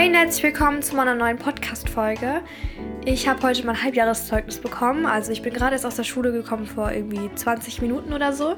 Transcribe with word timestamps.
Hey 0.00 0.10
herzlich 0.14 0.42
willkommen 0.44 0.80
zu 0.80 0.96
meiner 0.96 1.14
neuen 1.14 1.36
Podcast-Folge. 1.36 2.40
Ich 3.04 3.28
habe 3.28 3.42
heute 3.42 3.66
mein 3.66 3.82
Halbjahreszeugnis 3.82 4.58
bekommen. 4.58 5.04
Also 5.04 5.30
ich 5.30 5.42
bin 5.42 5.52
gerade 5.52 5.74
erst 5.74 5.84
aus 5.84 5.96
der 5.96 6.04
Schule 6.04 6.32
gekommen 6.32 6.64
vor 6.64 6.90
irgendwie 6.90 7.28
20 7.34 7.82
Minuten 7.82 8.14
oder 8.14 8.32
so 8.32 8.56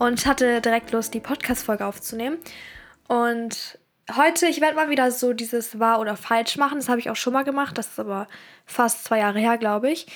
und 0.00 0.26
hatte 0.26 0.60
direkt 0.60 0.90
Lust, 0.90 1.14
die 1.14 1.20
Podcast-Folge 1.20 1.86
aufzunehmen. 1.86 2.38
Und 3.06 3.78
heute, 4.16 4.48
ich 4.48 4.60
werde 4.60 4.74
mal 4.74 4.90
wieder 4.90 5.12
so 5.12 5.32
dieses 5.32 5.78
wahr 5.78 6.00
oder 6.00 6.16
falsch 6.16 6.56
machen. 6.56 6.78
Das 6.78 6.88
habe 6.88 6.98
ich 6.98 7.08
auch 7.08 7.14
schon 7.14 7.34
mal 7.34 7.44
gemacht. 7.44 7.78
Das 7.78 7.86
ist 7.86 8.00
aber 8.00 8.26
fast 8.66 9.04
zwei 9.04 9.18
Jahre 9.18 9.38
her, 9.38 9.58
glaube 9.58 9.92
ich. 9.92 10.08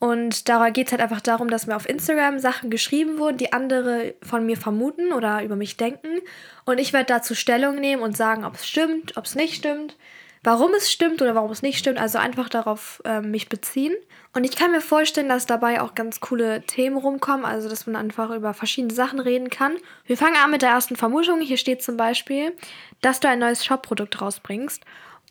Und 0.00 0.48
da 0.48 0.70
geht 0.70 0.86
es 0.86 0.92
halt 0.92 1.02
einfach 1.02 1.20
darum, 1.20 1.50
dass 1.50 1.66
mir 1.66 1.76
auf 1.76 1.86
Instagram 1.86 2.38
Sachen 2.38 2.70
geschrieben 2.70 3.18
wurden, 3.18 3.36
die 3.36 3.52
andere 3.52 4.14
von 4.22 4.46
mir 4.46 4.56
vermuten 4.56 5.12
oder 5.12 5.44
über 5.44 5.56
mich 5.56 5.76
denken. 5.76 6.20
Und 6.64 6.78
ich 6.78 6.94
werde 6.94 7.12
dazu 7.12 7.34
Stellung 7.34 7.76
nehmen 7.76 8.02
und 8.02 8.16
sagen, 8.16 8.46
ob 8.46 8.54
es 8.54 8.66
stimmt, 8.66 9.18
ob 9.18 9.26
es 9.26 9.34
nicht 9.34 9.56
stimmt, 9.56 9.98
warum 10.42 10.72
es 10.74 10.90
stimmt 10.90 11.20
oder 11.20 11.34
warum 11.34 11.50
es 11.50 11.60
nicht 11.60 11.78
stimmt. 11.78 11.98
Also 11.98 12.16
einfach 12.16 12.48
darauf 12.48 13.02
äh, 13.04 13.20
mich 13.20 13.50
beziehen. 13.50 13.94
Und 14.32 14.44
ich 14.44 14.56
kann 14.56 14.70
mir 14.70 14.80
vorstellen, 14.80 15.28
dass 15.28 15.44
dabei 15.44 15.82
auch 15.82 15.94
ganz 15.94 16.20
coole 16.20 16.62
Themen 16.62 16.96
rumkommen, 16.96 17.44
also 17.44 17.68
dass 17.68 17.86
man 17.86 17.94
einfach 17.94 18.30
über 18.30 18.54
verschiedene 18.54 18.94
Sachen 18.94 19.20
reden 19.20 19.50
kann. 19.50 19.76
Wir 20.06 20.16
fangen 20.16 20.36
an 20.42 20.50
mit 20.50 20.62
der 20.62 20.70
ersten 20.70 20.96
Vermutung. 20.96 21.42
Hier 21.42 21.58
steht 21.58 21.82
zum 21.82 21.98
Beispiel, 21.98 22.56
dass 23.02 23.20
du 23.20 23.28
ein 23.28 23.40
neues 23.40 23.66
Shop-Produkt 23.66 24.22
rausbringst. 24.22 24.82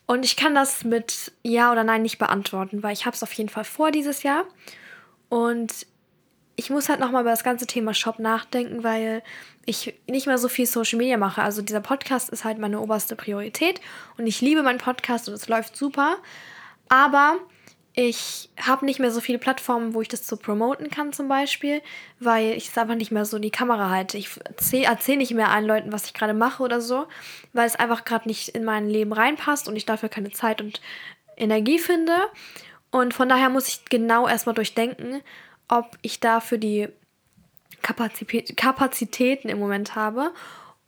Und 0.09 0.25
ich 0.25 0.35
kann 0.35 0.55
das 0.55 0.83
mit 0.83 1.33
Ja 1.43 1.71
oder 1.71 1.83
Nein 1.83 2.01
nicht 2.01 2.17
beantworten, 2.17 2.81
weil 2.81 2.93
ich 2.93 3.05
habe 3.05 3.15
es 3.15 3.21
auf 3.21 3.31
jeden 3.33 3.49
Fall 3.49 3.63
vor 3.63 3.91
dieses 3.91 4.23
Jahr. 4.23 4.45
Und 5.29 5.85
ich 6.55 6.71
muss 6.71 6.89
halt 6.89 6.99
nochmal 6.99 7.21
über 7.21 7.29
das 7.29 7.43
ganze 7.43 7.67
Thema 7.67 7.93
Shop 7.93 8.17
nachdenken, 8.17 8.83
weil 8.83 9.21
ich 9.67 9.93
nicht 10.07 10.25
mehr 10.25 10.39
so 10.39 10.47
viel 10.47 10.65
Social 10.65 10.97
Media 10.97 11.17
mache. 11.17 11.43
Also 11.43 11.61
dieser 11.61 11.79
Podcast 11.79 12.29
ist 12.29 12.43
halt 12.43 12.57
meine 12.57 12.79
oberste 12.79 13.15
Priorität 13.15 13.81
und 14.17 14.25
ich 14.25 14.41
liebe 14.41 14.63
meinen 14.63 14.79
Podcast 14.79 15.29
und 15.29 15.35
es 15.35 15.47
läuft 15.47 15.77
super. 15.77 16.17
Aber 16.87 17.37
ich 17.93 18.49
habe 18.59 18.85
nicht 18.85 18.99
mehr 18.99 19.11
so 19.11 19.19
viele 19.19 19.39
Plattformen, 19.39 19.93
wo 19.93 20.01
ich 20.01 20.07
das 20.07 20.25
so 20.25 20.37
promoten 20.37 20.89
kann 20.89 21.11
zum 21.11 21.27
Beispiel, 21.27 21.81
weil 22.19 22.53
ich 22.53 22.69
es 22.69 22.77
einfach 22.77 22.95
nicht 22.95 23.11
mehr 23.11 23.25
so 23.25 23.37
in 23.37 23.43
die 23.43 23.51
Kamera 23.51 23.89
halte. 23.89 24.17
Ich 24.17 24.29
erzähle 24.45 25.17
nicht 25.17 25.33
mehr 25.33 25.49
allen 25.49 25.65
Leuten, 25.65 25.91
was 25.91 26.05
ich 26.05 26.13
gerade 26.13 26.33
mache 26.33 26.63
oder 26.63 26.81
so, 26.81 27.07
weil 27.51 27.65
es 27.67 27.75
einfach 27.75 28.05
gerade 28.05 28.27
nicht 28.27 28.49
in 28.49 28.63
mein 28.63 28.89
Leben 28.89 29.11
reinpasst 29.11 29.67
und 29.67 29.75
ich 29.75 29.85
dafür 29.85 30.09
keine 30.09 30.31
Zeit 30.31 30.61
und 30.61 30.81
Energie 31.35 31.79
finde. 31.79 32.15
Und 32.91 33.13
von 33.13 33.27
daher 33.27 33.49
muss 33.49 33.67
ich 33.67 33.85
genau 33.85 34.27
erstmal 34.27 34.55
durchdenken, 34.55 35.21
ob 35.67 35.97
ich 36.01 36.19
dafür 36.19 36.57
die 36.57 36.89
Kapazität, 37.81 38.55
Kapazitäten 38.55 39.49
im 39.49 39.59
Moment 39.59 39.95
habe. 39.95 40.31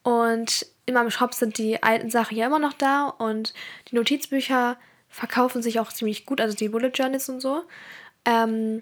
Und 0.04 0.66
in 0.86 0.94
meinem 0.94 1.12
Shop 1.12 1.34
sind 1.34 1.58
die 1.58 1.82
alten 1.82 2.10
Sachen 2.10 2.38
ja 2.38 2.48
immer 2.48 2.60
noch 2.60 2.74
da 2.74 3.08
und 3.08 3.54
die 3.90 3.96
Notizbücher 3.96 4.78
verkaufen 5.12 5.62
sich 5.62 5.80
auch 5.80 5.92
ziemlich 5.92 6.26
gut, 6.26 6.42
also 6.42 6.56
die 6.56 6.70
Bullet 6.70 6.92
Journals 6.94 7.30
und 7.30 7.42
so. 7.42 7.64
Ähm, 8.26 8.82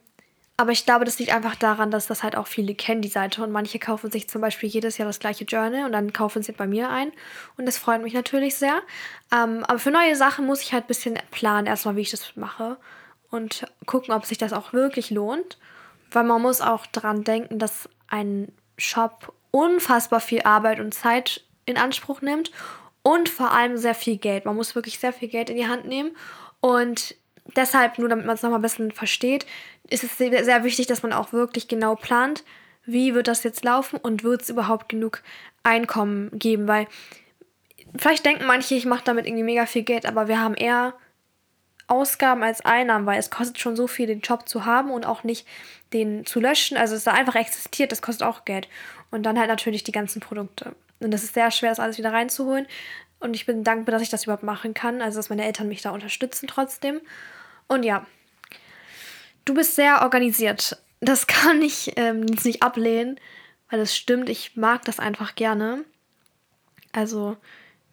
aber 0.57 0.71
ich 0.71 0.85
glaube, 0.85 1.05
das 1.05 1.17
liegt 1.19 1.33
einfach 1.33 1.55
daran, 1.55 1.89
dass 1.89 2.07
das 2.07 2.21
halt 2.21 2.35
auch 2.35 2.47
viele 2.47 2.75
kennen, 2.75 3.01
die 3.01 3.07
Seite. 3.07 3.41
Und 3.41 3.51
manche 3.51 3.79
kaufen 3.79 4.11
sich 4.11 4.29
zum 4.29 4.41
Beispiel 4.41 4.67
jedes 4.67 4.97
Jahr 4.97 5.07
das 5.07 5.19
gleiche 5.19 5.45
Journal 5.45 5.85
und 5.85 5.93
dann 5.93 6.11
kaufen 6.11 6.43
sie 6.43 6.51
bei 6.51 6.67
mir 6.67 6.89
ein. 6.89 7.13
Und 7.55 7.65
das 7.65 7.77
freut 7.77 8.01
mich 8.01 8.13
natürlich 8.13 8.55
sehr. 8.55 8.81
Ähm, 9.33 9.63
aber 9.63 9.79
für 9.79 9.91
neue 9.91 10.17
Sachen 10.17 10.45
muss 10.45 10.61
ich 10.61 10.73
halt 10.73 10.83
ein 10.83 10.87
bisschen 10.87 11.17
planen, 11.31 11.65
erstmal, 11.65 11.95
wie 11.95 12.01
ich 12.01 12.11
das 12.11 12.35
mache. 12.35 12.75
Und 13.31 13.67
gucken, 13.85 14.13
ob 14.13 14.25
sich 14.25 14.37
das 14.37 14.51
auch 14.51 14.73
wirklich 14.73 15.11
lohnt. 15.11 15.57
Weil 16.11 16.25
man 16.25 16.41
muss 16.41 16.59
auch 16.59 16.85
daran 16.87 17.23
denken, 17.23 17.57
dass 17.57 17.87
ein 18.09 18.51
Shop 18.77 19.33
unfassbar 19.51 20.19
viel 20.19 20.41
Arbeit 20.41 20.81
und 20.81 20.93
Zeit 20.93 21.41
in 21.65 21.77
Anspruch 21.77 22.21
nimmt 22.21 22.51
und 23.09 23.27
vor 23.27 23.51
allem 23.51 23.75
sehr 23.75 23.95
viel 23.95 24.17
Geld. 24.17 24.45
Man 24.45 24.55
muss 24.55 24.75
wirklich 24.75 24.99
sehr 24.99 25.11
viel 25.11 25.29
Geld 25.29 25.49
in 25.49 25.55
die 25.55 25.65
Hand 25.65 25.85
nehmen 25.85 26.11
und 26.61 27.15
deshalb, 27.55 27.97
nur 27.97 28.07
damit 28.07 28.27
man 28.27 28.35
es 28.35 28.43
nochmal 28.43 28.59
ein 28.59 28.61
bisschen 28.61 28.91
versteht, 28.91 29.47
ist 29.89 30.03
es 30.03 30.15
sehr, 30.19 30.45
sehr 30.45 30.63
wichtig, 30.63 30.85
dass 30.85 31.01
man 31.01 31.11
auch 31.11 31.33
wirklich 31.33 31.67
genau 31.67 31.95
plant, 31.95 32.43
wie 32.85 33.15
wird 33.15 33.27
das 33.27 33.41
jetzt 33.41 33.63
laufen 33.63 33.97
und 33.97 34.23
wird 34.23 34.43
es 34.43 34.51
überhaupt 34.51 34.89
genug 34.89 35.23
Einkommen 35.63 36.29
geben, 36.37 36.67
weil 36.67 36.85
vielleicht 37.97 38.27
denken 38.27 38.45
manche, 38.45 38.75
ich 38.75 38.85
mache 38.85 39.05
damit 39.05 39.25
irgendwie 39.25 39.43
mega 39.43 39.65
viel 39.65 39.81
Geld, 39.81 40.05
aber 40.05 40.27
wir 40.27 40.39
haben 40.39 40.53
eher 40.53 40.93
Ausgaben 41.87 42.43
als 42.43 42.61
Einnahmen, 42.61 43.07
weil 43.07 43.17
es 43.17 43.31
kostet 43.31 43.57
schon 43.57 43.75
so 43.75 43.87
viel, 43.87 44.05
den 44.05 44.21
Job 44.21 44.47
zu 44.47 44.65
haben 44.65 44.91
und 44.91 45.07
auch 45.07 45.23
nicht 45.23 45.47
den 45.93 46.27
zu 46.27 46.39
löschen. 46.39 46.77
Also 46.77 46.93
es 46.93 47.05
da 47.05 47.13
einfach 47.13 47.33
existiert, 47.33 47.91
das 47.91 48.03
kostet 48.03 48.27
auch 48.27 48.45
Geld. 48.45 48.67
Und 49.09 49.23
dann 49.23 49.39
halt 49.39 49.49
natürlich 49.49 49.83
die 49.83 49.91
ganzen 49.91 50.19
Produkte. 50.19 50.75
Und 50.99 51.11
das 51.11 51.23
ist 51.23 51.33
sehr 51.33 51.51
schwer, 51.51 51.69
das 51.69 51.79
alles 51.79 51.97
wieder 51.97 52.13
reinzuholen. 52.13 52.67
Und 53.19 53.35
ich 53.35 53.45
bin 53.45 53.63
dankbar, 53.63 53.93
dass 53.93 54.01
ich 54.01 54.09
das 54.09 54.23
überhaupt 54.23 54.43
machen 54.43 54.73
kann. 54.73 55.01
Also, 55.01 55.19
dass 55.19 55.29
meine 55.29 55.45
Eltern 55.45 55.67
mich 55.67 55.81
da 55.81 55.91
unterstützen 55.91 56.47
trotzdem. 56.47 57.01
Und 57.67 57.83
ja, 57.83 58.05
du 59.45 59.53
bist 59.53 59.75
sehr 59.75 60.01
organisiert. 60.01 60.81
Das 61.01 61.27
kann 61.27 61.61
ich 61.61 61.93
ähm, 61.97 62.21
nicht 62.21 62.63
ablehnen, 62.63 63.19
weil 63.69 63.79
das 63.79 63.95
stimmt. 63.95 64.29
Ich 64.29 64.55
mag 64.55 64.83
das 64.85 64.99
einfach 64.99 65.35
gerne. 65.35 65.83
Also, 66.91 67.37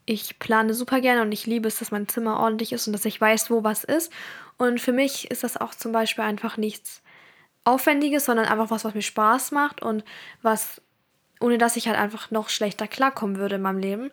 ich 0.06 0.38
plane 0.38 0.72
super 0.72 1.00
gerne 1.00 1.22
und 1.22 1.32
ich 1.32 1.46
liebe 1.46 1.66
es, 1.66 1.80
dass 1.80 1.90
mein 1.90 2.08
Zimmer 2.08 2.38
ordentlich 2.38 2.72
ist 2.72 2.86
und 2.86 2.92
dass 2.92 3.04
ich 3.04 3.20
weiß, 3.20 3.50
wo 3.50 3.64
was 3.64 3.82
ist. 3.82 4.12
Und 4.56 4.80
für 4.80 4.92
mich 4.92 5.30
ist 5.30 5.42
das 5.42 5.56
auch 5.56 5.74
zum 5.74 5.92
Beispiel 5.92 6.24
einfach 6.24 6.56
nichts 6.56 7.02
Aufwendiges, 7.64 8.24
sondern 8.24 8.46
einfach 8.46 8.70
was, 8.70 8.84
was 8.84 8.94
mir 8.94 9.02
Spaß 9.02 9.50
macht 9.50 9.82
und 9.82 10.04
was 10.42 10.80
ohne 11.40 11.58
dass 11.58 11.76
ich 11.76 11.88
halt 11.88 11.98
einfach 11.98 12.30
noch 12.30 12.48
schlechter 12.48 12.88
klarkommen 12.88 13.36
würde 13.36 13.56
in 13.56 13.62
meinem 13.62 13.78
Leben. 13.78 14.10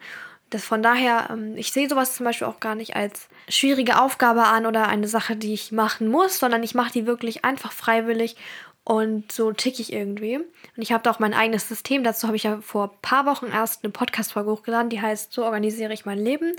Das 0.53 0.65
von 0.65 0.83
daher, 0.83 1.29
ähm, 1.31 1.57
ich 1.57 1.71
sehe 1.71 1.89
sowas 1.89 2.15
zum 2.15 2.25
Beispiel 2.25 2.47
auch 2.47 2.59
gar 2.59 2.75
nicht 2.75 2.95
als 2.95 3.27
schwierige 3.49 3.99
Aufgabe 3.99 4.43
an 4.43 4.65
oder 4.65 4.87
eine 4.87 5.07
Sache, 5.07 5.35
die 5.35 5.53
ich 5.53 5.71
machen 5.71 6.07
muss, 6.07 6.39
sondern 6.39 6.63
ich 6.63 6.75
mache 6.75 6.91
die 6.91 7.05
wirklich 7.05 7.43
einfach 7.43 7.71
freiwillig 7.71 8.35
und 8.83 9.31
so 9.31 9.51
tick 9.51 9.79
ich 9.79 9.93
irgendwie. 9.93 10.37
Und 10.37 10.47
ich 10.77 10.91
habe 10.91 11.03
da 11.03 11.11
auch 11.11 11.19
mein 11.19 11.33
eigenes 11.33 11.67
System. 11.67 12.03
Dazu 12.03 12.27
habe 12.27 12.35
ich 12.35 12.43
ja 12.43 12.59
vor 12.61 12.91
ein 12.91 13.01
paar 13.01 13.25
Wochen 13.25 13.47
erst 13.47 13.83
eine 13.83 13.91
Podcast-Folge 13.91 14.51
hochgeladen, 14.51 14.89
die 14.89 15.01
heißt 15.01 15.33
So 15.33 15.45
organisiere 15.45 15.93
ich 15.93 16.05
mein 16.05 16.19
Leben. 16.19 16.53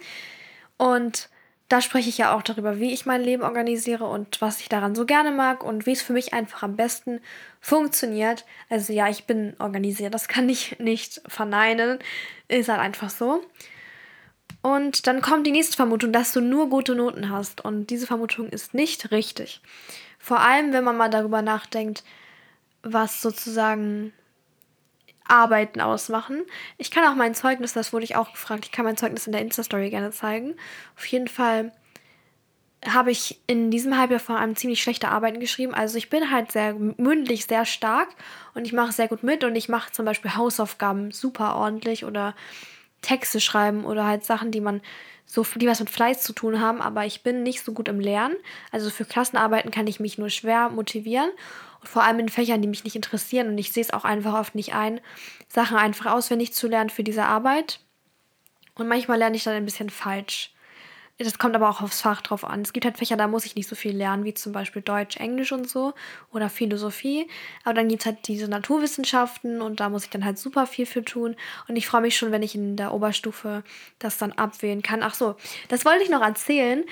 Und 0.76 1.28
da 1.68 1.80
spreche 1.80 2.08
ich 2.08 2.18
ja 2.18 2.34
auch 2.34 2.42
darüber, 2.42 2.78
wie 2.78 2.92
ich 2.92 3.06
mein 3.06 3.22
Leben 3.22 3.42
organisiere 3.42 4.04
und 4.04 4.40
was 4.40 4.60
ich 4.60 4.68
daran 4.68 4.94
so 4.94 5.06
gerne 5.06 5.30
mag 5.30 5.64
und 5.64 5.86
wie 5.86 5.92
es 5.92 6.02
für 6.02 6.12
mich 6.12 6.34
einfach 6.34 6.62
am 6.62 6.76
besten 6.76 7.20
funktioniert. 7.60 8.44
Also 8.68 8.92
ja, 8.92 9.08
ich 9.08 9.24
bin 9.24 9.54
organisiert, 9.58 10.14
das 10.14 10.28
kann 10.28 10.48
ich 10.48 10.78
nicht 10.78 11.22
verneinen. 11.26 11.98
Ist 12.48 12.68
halt 12.68 12.80
einfach 12.80 13.10
so. 13.10 13.42
Und 14.64 15.06
dann 15.06 15.20
kommt 15.20 15.46
die 15.46 15.52
nächste 15.52 15.76
Vermutung, 15.76 16.10
dass 16.10 16.32
du 16.32 16.40
nur 16.40 16.70
gute 16.70 16.94
Noten 16.94 17.28
hast. 17.28 17.62
Und 17.62 17.90
diese 17.90 18.06
Vermutung 18.06 18.48
ist 18.48 18.72
nicht 18.72 19.10
richtig. 19.10 19.60
Vor 20.18 20.40
allem, 20.40 20.72
wenn 20.72 20.84
man 20.84 20.96
mal 20.96 21.10
darüber 21.10 21.42
nachdenkt, 21.42 22.02
was 22.82 23.20
sozusagen 23.20 24.14
Arbeiten 25.28 25.82
ausmachen. 25.82 26.44
Ich 26.78 26.90
kann 26.90 27.04
auch 27.04 27.14
mein 27.14 27.34
Zeugnis, 27.34 27.74
das 27.74 27.92
wurde 27.92 28.04
ich 28.04 28.16
auch 28.16 28.32
gefragt, 28.32 28.64
ich 28.64 28.72
kann 28.72 28.86
mein 28.86 28.96
Zeugnis 28.96 29.26
in 29.26 29.32
der 29.32 29.42
Insta-Story 29.42 29.90
gerne 29.90 30.12
zeigen. 30.12 30.54
Auf 30.96 31.04
jeden 31.08 31.28
Fall 31.28 31.70
habe 32.88 33.10
ich 33.10 33.42
in 33.46 33.70
diesem 33.70 33.98
Halbjahr 33.98 34.20
vor 34.20 34.38
allem 34.38 34.56
ziemlich 34.56 34.82
schlechte 34.82 35.10
Arbeiten 35.10 35.40
geschrieben. 35.40 35.74
Also 35.74 35.98
ich 35.98 36.08
bin 36.08 36.30
halt 36.30 36.52
sehr 36.52 36.72
mündlich 36.72 37.44
sehr 37.44 37.66
stark 37.66 38.08
und 38.54 38.66
ich 38.66 38.72
mache 38.72 38.92
sehr 38.92 39.08
gut 39.08 39.22
mit 39.22 39.44
und 39.44 39.56
ich 39.56 39.68
mache 39.68 39.92
zum 39.92 40.06
Beispiel 40.06 40.36
Hausaufgaben 40.36 41.10
super 41.10 41.56
ordentlich 41.56 42.06
oder 42.06 42.34
Texte 43.04 43.40
schreiben 43.40 43.84
oder 43.84 44.06
halt 44.06 44.24
Sachen, 44.24 44.50
die 44.50 44.60
man 44.60 44.80
so, 45.26 45.44
die 45.54 45.66
was 45.66 45.80
mit 45.80 45.90
Fleiß 45.90 46.22
zu 46.22 46.32
tun 46.32 46.60
haben, 46.60 46.82
aber 46.82 47.06
ich 47.06 47.22
bin 47.22 47.42
nicht 47.42 47.64
so 47.64 47.72
gut 47.72 47.88
im 47.88 48.00
Lernen. 48.00 48.36
Also 48.70 48.90
für 48.90 49.04
Klassenarbeiten 49.04 49.70
kann 49.70 49.86
ich 49.86 50.00
mich 50.00 50.18
nur 50.18 50.28
schwer 50.28 50.68
motivieren 50.68 51.30
vor 51.86 52.02
allem 52.02 52.18
in 52.18 52.28
Fächern, 52.28 52.62
die 52.62 52.68
mich 52.68 52.84
nicht 52.84 52.96
interessieren. 52.96 53.48
Und 53.48 53.58
ich 53.58 53.72
sehe 53.72 53.82
es 53.82 53.92
auch 53.92 54.04
einfach 54.04 54.34
oft 54.34 54.54
nicht 54.54 54.74
ein, 54.74 55.00
Sachen 55.48 55.76
einfach 55.76 56.12
auswendig 56.12 56.52
zu 56.52 56.68
lernen 56.68 56.90
für 56.90 57.04
diese 57.04 57.24
Arbeit. 57.24 57.80
Und 58.74 58.88
manchmal 58.88 59.18
lerne 59.18 59.36
ich 59.36 59.44
dann 59.44 59.54
ein 59.54 59.64
bisschen 59.64 59.90
falsch. 59.90 60.53
Das 61.18 61.38
kommt 61.38 61.54
aber 61.54 61.70
auch 61.70 61.80
aufs 61.80 62.00
Fach 62.00 62.22
drauf 62.22 62.44
an. 62.44 62.62
Es 62.62 62.72
gibt 62.72 62.84
halt 62.84 62.98
Fächer, 62.98 63.16
da 63.16 63.28
muss 63.28 63.46
ich 63.46 63.54
nicht 63.54 63.68
so 63.68 63.76
viel 63.76 63.96
lernen, 63.96 64.24
wie 64.24 64.34
zum 64.34 64.52
Beispiel 64.52 64.82
Deutsch, 64.82 65.16
Englisch 65.18 65.52
und 65.52 65.68
so 65.68 65.94
oder 66.32 66.50
Philosophie. 66.50 67.28
Aber 67.62 67.74
dann 67.74 67.86
gibt 67.88 68.02
es 68.02 68.06
halt 68.06 68.26
diese 68.26 68.48
Naturwissenschaften 68.48 69.62
und 69.62 69.78
da 69.78 69.88
muss 69.90 70.04
ich 70.04 70.10
dann 70.10 70.24
halt 70.24 70.38
super 70.38 70.66
viel 70.66 70.86
für 70.86 71.04
tun. 71.04 71.36
Und 71.68 71.76
ich 71.76 71.86
freue 71.86 72.00
mich 72.00 72.16
schon, 72.16 72.32
wenn 72.32 72.42
ich 72.42 72.56
in 72.56 72.76
der 72.76 72.92
Oberstufe 72.92 73.62
das 74.00 74.18
dann 74.18 74.32
abwählen 74.32 74.82
kann. 74.82 75.04
Ach 75.04 75.14
so, 75.14 75.36
das 75.68 75.84
wollte 75.84 76.02
ich 76.02 76.10
noch 76.10 76.22
erzählen. 76.22 76.82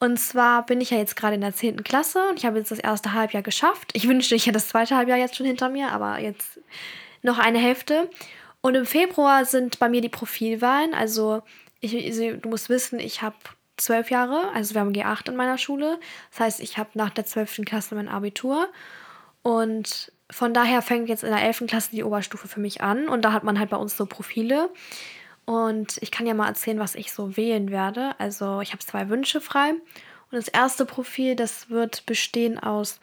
Und 0.00 0.18
zwar 0.18 0.66
bin 0.66 0.80
ich 0.80 0.90
ja 0.90 0.98
jetzt 0.98 1.14
gerade 1.14 1.36
in 1.36 1.42
der 1.42 1.54
10. 1.54 1.84
Klasse 1.84 2.28
und 2.28 2.38
ich 2.38 2.46
habe 2.46 2.58
jetzt 2.58 2.72
das 2.72 2.78
erste 2.80 3.12
Halbjahr 3.12 3.44
geschafft. 3.44 3.90
Ich 3.92 4.08
wünschte, 4.08 4.34
ich 4.34 4.46
hätte 4.46 4.54
das 4.54 4.68
zweite 4.68 4.96
Halbjahr 4.96 5.18
jetzt 5.18 5.36
schon 5.36 5.46
hinter 5.46 5.68
mir, 5.68 5.92
aber 5.92 6.18
jetzt 6.18 6.58
noch 7.22 7.38
eine 7.38 7.58
Hälfte. 7.58 8.10
Und 8.62 8.74
im 8.74 8.86
Februar 8.86 9.44
sind 9.44 9.78
bei 9.78 9.88
mir 9.88 10.00
die 10.00 10.08
Profilwahlen. 10.08 10.92
Also, 10.92 11.42
ich, 11.80 11.92
du 11.92 12.48
musst 12.48 12.68
wissen, 12.68 12.98
ich 12.98 13.22
habe 13.22 13.36
zwölf 13.80 14.10
Jahre, 14.10 14.50
also 14.54 14.74
wir 14.74 14.80
haben 14.80 14.92
G8 14.92 15.30
in 15.30 15.36
meiner 15.36 15.58
Schule. 15.58 15.98
Das 16.30 16.40
heißt, 16.40 16.60
ich 16.60 16.78
habe 16.78 16.90
nach 16.94 17.10
der 17.10 17.24
12. 17.24 17.62
Klasse 17.64 17.94
mein 17.94 18.08
Abitur. 18.08 18.68
Und 19.42 20.12
von 20.30 20.54
daher 20.54 20.82
fängt 20.82 21.08
jetzt 21.08 21.24
in 21.24 21.30
der 21.30 21.42
11. 21.42 21.64
Klasse 21.66 21.90
die 21.90 22.04
Oberstufe 22.04 22.48
für 22.48 22.60
mich 22.60 22.82
an. 22.82 23.08
Und 23.08 23.24
da 23.24 23.32
hat 23.32 23.44
man 23.44 23.58
halt 23.58 23.70
bei 23.70 23.76
uns 23.76 23.96
so 23.96 24.06
Profile. 24.06 24.70
Und 25.44 25.98
ich 26.00 26.10
kann 26.10 26.26
ja 26.26 26.34
mal 26.34 26.48
erzählen, 26.48 26.78
was 26.78 26.94
ich 26.94 27.12
so 27.12 27.36
wählen 27.36 27.70
werde. 27.70 28.14
Also 28.18 28.60
ich 28.60 28.72
habe 28.72 28.84
zwei 28.84 29.08
Wünsche 29.08 29.40
frei. 29.40 29.70
Und 29.70 30.36
das 30.36 30.48
erste 30.48 30.84
Profil, 30.84 31.34
das 31.34 31.70
wird 31.70 32.06
bestehen 32.06 32.58
aus 32.58 33.00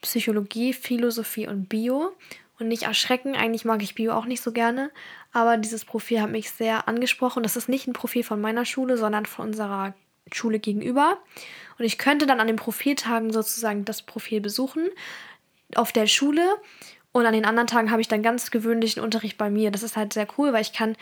Psychologie, 0.00 0.72
Philosophie 0.72 1.48
und 1.48 1.68
Bio. 1.68 2.12
Und 2.60 2.68
nicht 2.68 2.84
erschrecken, 2.84 3.36
eigentlich 3.36 3.64
mag 3.64 3.82
ich 3.82 3.94
Bio 3.94 4.12
auch 4.12 4.26
nicht 4.26 4.42
so 4.42 4.52
gerne. 4.52 4.90
Aber 5.32 5.56
dieses 5.56 5.84
Profil 5.84 6.20
hat 6.20 6.30
mich 6.30 6.50
sehr 6.50 6.88
angesprochen. 6.88 7.42
Das 7.42 7.56
ist 7.56 7.68
nicht 7.68 7.86
ein 7.86 7.92
Profil 7.92 8.24
von 8.24 8.40
meiner 8.40 8.64
Schule, 8.64 8.96
sondern 8.96 9.26
von 9.26 9.48
unserer 9.48 9.94
Schule 10.34 10.58
gegenüber. 10.58 11.18
Und 11.78 11.84
ich 11.84 11.98
könnte 11.98 12.26
dann 12.26 12.40
an 12.40 12.46
den 12.46 12.56
Profiltagen 12.56 13.32
sozusagen 13.32 13.84
das 13.84 14.02
Profil 14.02 14.40
besuchen 14.40 14.88
auf 15.74 15.92
der 15.92 16.06
Schule. 16.06 16.56
Und 17.12 17.26
an 17.26 17.32
den 17.32 17.44
anderen 17.44 17.66
Tagen 17.66 17.90
habe 17.90 18.00
ich 18.00 18.08
dann 18.08 18.22
ganz 18.22 18.50
gewöhnlichen 18.50 19.02
Unterricht 19.02 19.38
bei 19.38 19.50
mir. 19.50 19.70
Das 19.70 19.82
ist 19.82 19.96
halt 19.96 20.12
sehr 20.12 20.26
cool, 20.36 20.52
weil 20.52 20.62
ich 20.62 20.72
kann 20.72 20.96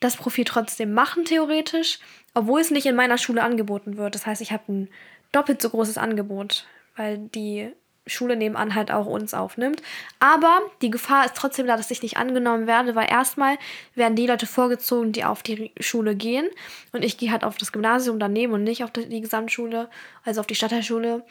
das 0.00 0.16
Profil 0.16 0.44
trotzdem 0.44 0.92
machen, 0.92 1.24
theoretisch, 1.24 1.98
obwohl 2.34 2.60
es 2.60 2.70
nicht 2.70 2.86
in 2.86 2.96
meiner 2.96 3.18
Schule 3.18 3.42
angeboten 3.42 3.96
wird. 3.96 4.14
Das 4.14 4.26
heißt, 4.26 4.40
ich 4.40 4.52
habe 4.52 4.72
ein 4.72 4.88
doppelt 5.30 5.62
so 5.62 5.70
großes 5.70 5.98
Angebot, 5.98 6.66
weil 6.96 7.18
die 7.18 7.72
Schule 8.06 8.36
nebenan 8.36 8.74
halt 8.74 8.90
auch 8.90 9.06
uns 9.06 9.34
aufnimmt. 9.34 9.82
Aber 10.18 10.60
die 10.80 10.90
Gefahr 10.90 11.24
ist 11.24 11.36
trotzdem 11.36 11.66
da, 11.66 11.76
dass 11.76 11.90
ich 11.90 12.02
nicht 12.02 12.16
angenommen 12.16 12.66
werde, 12.66 12.94
weil 12.94 13.10
erstmal 13.10 13.56
werden 13.94 14.16
die 14.16 14.26
Leute 14.26 14.46
vorgezogen, 14.46 15.12
die 15.12 15.24
auf 15.24 15.42
die 15.42 15.72
Schule 15.80 16.16
gehen. 16.16 16.48
Und 16.92 17.04
ich 17.04 17.16
gehe 17.16 17.30
halt 17.30 17.44
auf 17.44 17.58
das 17.58 17.72
Gymnasium 17.72 18.18
daneben 18.18 18.52
und 18.52 18.64
nicht 18.64 18.82
auf 18.84 18.90
die 18.90 19.20
Gesamtschule, 19.20 19.88
also 20.24 20.40
auf 20.40 20.46
die 20.46 20.54
Stadtteilschule. 20.54 21.24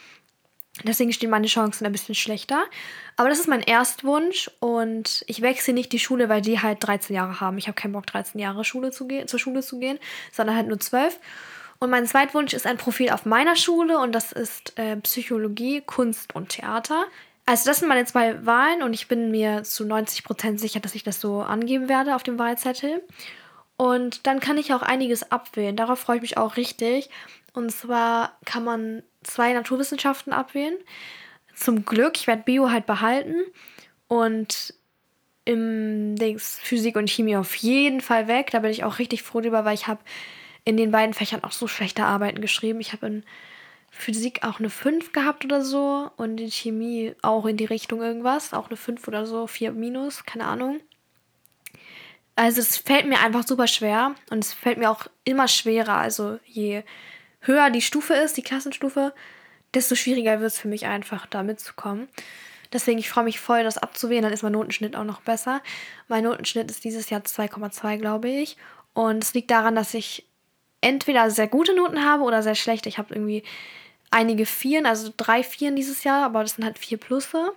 Deswegen 0.83 1.11
stehen 1.11 1.29
meine 1.29 1.47
Chancen 1.47 1.85
ein 1.85 1.91
bisschen 1.91 2.15
schlechter. 2.15 2.63
Aber 3.17 3.27
das 3.27 3.39
ist 3.39 3.49
mein 3.49 3.61
Erstwunsch 3.61 4.49
und 4.59 5.23
ich 5.27 5.41
wechsle 5.41 5.73
nicht 5.73 5.91
die 5.91 5.99
Schule, 5.99 6.29
weil 6.29 6.41
die 6.41 6.61
halt 6.61 6.77
13 6.81 7.13
Jahre 7.13 7.41
haben. 7.41 7.57
Ich 7.57 7.67
habe 7.67 7.75
keinen 7.75 7.91
Bock, 7.91 8.07
13 8.07 8.39
Jahre 8.39 8.63
Schule 8.63 8.91
zu 8.91 9.07
zur 9.25 9.39
Schule 9.39 9.61
zu 9.61 9.79
gehen, 9.79 9.99
sondern 10.31 10.55
halt 10.55 10.67
nur 10.67 10.79
12. 10.79 11.19
Und 11.81 11.89
mein 11.89 12.05
Zweitwunsch 12.05 12.53
ist 12.53 12.67
ein 12.67 12.77
Profil 12.77 13.09
auf 13.09 13.25
meiner 13.25 13.55
Schule 13.55 13.97
und 13.97 14.11
das 14.11 14.31
ist 14.31 14.77
äh, 14.77 14.97
Psychologie, 14.97 15.81
Kunst 15.81 16.35
und 16.35 16.49
Theater. 16.49 17.05
Also 17.47 17.65
das 17.65 17.79
sind 17.79 17.89
meine 17.89 18.05
zwei 18.05 18.45
Wahlen 18.45 18.83
und 18.83 18.93
ich 18.93 19.07
bin 19.07 19.31
mir 19.31 19.63
zu 19.63 19.83
90% 19.83 20.59
sicher, 20.59 20.79
dass 20.79 20.93
ich 20.93 21.03
das 21.03 21.19
so 21.19 21.41
angeben 21.41 21.89
werde 21.89 22.15
auf 22.15 22.21
dem 22.21 22.37
Wahlzettel. 22.37 23.01
Und 23.77 24.27
dann 24.27 24.39
kann 24.39 24.59
ich 24.59 24.75
auch 24.75 24.83
einiges 24.83 25.31
abwählen. 25.31 25.75
Darauf 25.75 25.97
freue 25.97 26.17
ich 26.17 26.21
mich 26.21 26.37
auch 26.37 26.55
richtig. 26.55 27.09
Und 27.51 27.71
zwar 27.71 28.37
kann 28.45 28.63
man 28.63 29.01
zwei 29.23 29.51
Naturwissenschaften 29.51 30.33
abwählen. 30.33 30.77
Zum 31.55 31.83
Glück, 31.83 32.15
ich 32.15 32.27
werde 32.27 32.43
Bio 32.43 32.69
halt 32.69 32.85
behalten 32.85 33.41
und 34.07 34.75
im 35.45 36.15
Dings 36.15 36.59
Physik 36.61 36.95
und 36.95 37.09
Chemie 37.09 37.37
auf 37.37 37.55
jeden 37.55 38.01
Fall 38.01 38.27
weg. 38.27 38.51
Da 38.51 38.59
bin 38.59 38.69
ich 38.69 38.83
auch 38.83 38.99
richtig 38.99 39.23
froh 39.23 39.41
drüber, 39.41 39.65
weil 39.65 39.73
ich 39.73 39.87
habe 39.87 40.01
in 40.63 40.77
den 40.77 40.91
beiden 40.91 41.13
Fächern 41.13 41.43
auch 41.43 41.51
so 41.51 41.67
schlechte 41.67 42.05
Arbeiten 42.05 42.41
geschrieben. 42.41 42.79
Ich 42.79 42.93
habe 42.93 43.07
in 43.07 43.23
Physik 43.89 44.43
auch 44.43 44.59
eine 44.59 44.69
5 44.69 45.11
gehabt 45.11 45.43
oder 45.43 45.63
so 45.63 46.09
und 46.17 46.39
in 46.39 46.51
Chemie 46.51 47.13
auch 47.21 47.45
in 47.45 47.57
die 47.57 47.65
Richtung 47.65 48.01
irgendwas, 48.01 48.53
auch 48.53 48.67
eine 48.67 48.77
5 48.77 49.07
oder 49.07 49.25
so, 49.25 49.47
4 49.47 49.73
minus, 49.73 50.25
keine 50.25 50.45
Ahnung. 50.45 50.79
Also 52.35 52.61
es 52.61 52.77
fällt 52.77 53.07
mir 53.07 53.19
einfach 53.19 53.45
super 53.45 53.67
schwer 53.67 54.15
und 54.29 54.43
es 54.43 54.53
fällt 54.53 54.77
mir 54.77 54.89
auch 54.89 55.07
immer 55.25 55.47
schwerer. 55.47 55.95
Also 55.95 56.39
je 56.45 56.83
höher 57.41 57.69
die 57.69 57.81
Stufe 57.81 58.13
ist, 58.13 58.37
die 58.37 58.43
Klassenstufe, 58.43 59.13
desto 59.73 59.95
schwieriger 59.95 60.39
wird 60.39 60.51
es 60.53 60.59
für 60.59 60.67
mich 60.67 60.85
einfach, 60.85 61.25
da 61.25 61.43
mitzukommen. 61.43 62.07
Deswegen, 62.73 62.99
ich 62.99 63.09
freue 63.09 63.25
mich 63.25 63.39
voll, 63.39 63.63
das 63.63 63.77
abzuwählen. 63.77 64.23
Dann 64.23 64.31
ist 64.31 64.43
mein 64.43 64.53
Notenschnitt 64.53 64.95
auch 64.95 65.03
noch 65.03 65.21
besser. 65.21 65.61
Mein 66.07 66.23
Notenschnitt 66.23 66.71
ist 66.71 66.85
dieses 66.85 67.09
Jahr 67.09 67.21
2,2, 67.21 67.97
glaube 67.97 68.29
ich. 68.29 68.55
Und 68.93 69.23
es 69.23 69.33
liegt 69.33 69.51
daran, 69.51 69.75
dass 69.75 69.93
ich 69.93 70.25
entweder 70.81 71.29
sehr 71.29 71.47
gute 71.47 71.75
Noten 71.75 72.03
habe 72.03 72.23
oder 72.23 72.43
sehr 72.43 72.55
schlechte. 72.55 72.89
Ich 72.89 72.97
habe 72.97 73.13
irgendwie 73.13 73.43
einige 74.09 74.45
Vieren, 74.45 74.85
also 74.85 75.11
drei 75.15 75.43
Vieren 75.43 75.75
dieses 75.75 76.03
Jahr, 76.03 76.25
aber 76.25 76.41
das 76.41 76.55
sind 76.55 76.65
halt 76.65 76.77
vier 76.77 76.97
Plusse. 76.97 77.53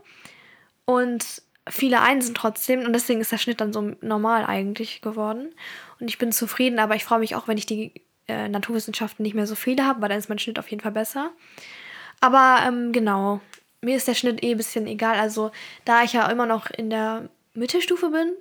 Und 0.84 1.42
viele 1.68 2.00
Einsen 2.00 2.34
trotzdem. 2.34 2.80
Und 2.80 2.92
deswegen 2.92 3.20
ist 3.20 3.32
der 3.32 3.38
Schnitt 3.38 3.60
dann 3.60 3.72
so 3.72 3.92
normal 4.00 4.44
eigentlich 4.44 5.00
geworden. 5.00 5.54
Und 6.00 6.08
ich 6.08 6.18
bin 6.18 6.32
zufrieden, 6.32 6.78
aber 6.78 6.94
ich 6.94 7.04
freue 7.04 7.20
mich 7.20 7.34
auch, 7.34 7.48
wenn 7.48 7.58
ich 7.58 7.66
die 7.66 7.92
äh, 8.28 8.48
Naturwissenschaften 8.48 9.22
nicht 9.22 9.34
mehr 9.34 9.46
so 9.46 9.54
viele 9.54 9.84
habe, 9.86 10.02
weil 10.02 10.08
dann 10.08 10.18
ist 10.18 10.28
mein 10.28 10.38
Schnitt 10.38 10.58
auf 10.58 10.68
jeden 10.68 10.82
Fall 10.82 10.92
besser. 10.92 11.30
Aber 12.20 12.58
ähm, 12.66 12.92
genau, 12.92 13.40
mir 13.80 13.96
ist 13.96 14.08
der 14.08 14.14
Schnitt 14.14 14.42
eh 14.42 14.52
ein 14.52 14.56
bisschen 14.56 14.86
egal. 14.86 15.18
Also 15.18 15.50
da 15.84 16.02
ich 16.02 16.12
ja 16.12 16.30
immer 16.30 16.46
noch 16.46 16.70
in 16.70 16.90
der 16.90 17.28
Mittelstufe 17.54 18.10
bin 18.10 18.32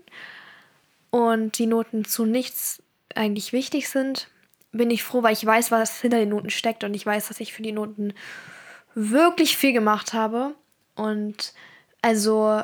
und 1.11 1.57
die 1.57 1.65
Noten 1.65 2.05
zu 2.05 2.25
nichts 2.25 2.81
eigentlich 3.15 3.53
wichtig 3.53 3.89
sind, 3.89 4.27
bin 4.73 4.91
ich 4.91 5.03
froh, 5.03 5.23
weil 5.23 5.33
ich 5.33 5.45
weiß, 5.45 5.71
was 5.71 6.01
hinter 6.01 6.17
den 6.17 6.29
Noten 6.29 6.49
steckt 6.49 6.83
und 6.83 6.93
ich 6.93 7.05
weiß, 7.05 7.29
dass 7.29 7.39
ich 7.39 7.53
für 7.53 7.61
die 7.61 7.71
Noten 7.71 8.13
wirklich 8.95 9.55
viel 9.55 9.71
gemacht 9.71 10.13
habe. 10.13 10.55
Und 10.95 11.53
also 12.01 12.61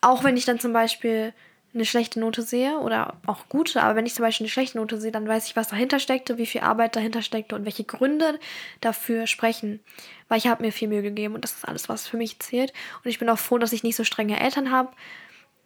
auch 0.00 0.24
wenn 0.24 0.36
ich 0.36 0.44
dann 0.44 0.60
zum 0.60 0.72
Beispiel 0.72 1.34
eine 1.74 1.84
schlechte 1.84 2.20
Note 2.20 2.42
sehe 2.42 2.78
oder 2.78 3.20
auch 3.26 3.48
gute, 3.48 3.82
aber 3.82 3.96
wenn 3.96 4.06
ich 4.06 4.14
zum 4.14 4.24
Beispiel 4.24 4.44
eine 4.44 4.50
schlechte 4.50 4.78
Note 4.78 5.00
sehe, 5.00 5.10
dann 5.10 5.26
weiß 5.26 5.46
ich, 5.46 5.56
was 5.56 5.68
dahinter 5.68 5.98
steckte, 5.98 6.38
wie 6.38 6.46
viel 6.46 6.60
Arbeit 6.60 6.94
dahinter 6.94 7.20
steckte 7.20 7.56
und 7.56 7.64
welche 7.64 7.82
Gründe 7.82 8.38
dafür 8.80 9.26
sprechen. 9.26 9.80
Weil 10.28 10.38
ich 10.38 10.46
habe 10.46 10.62
mir 10.62 10.70
viel 10.70 10.86
Mühe 10.86 11.02
gegeben 11.02 11.34
und 11.34 11.42
das 11.42 11.54
ist 11.54 11.66
alles, 11.66 11.88
was 11.88 12.06
für 12.06 12.16
mich 12.16 12.38
zählt. 12.38 12.72
Und 13.02 13.10
ich 13.10 13.18
bin 13.18 13.28
auch 13.28 13.38
froh, 13.38 13.58
dass 13.58 13.72
ich 13.72 13.82
nicht 13.82 13.96
so 13.96 14.04
strenge 14.04 14.38
Eltern 14.38 14.70
habe, 14.70 14.92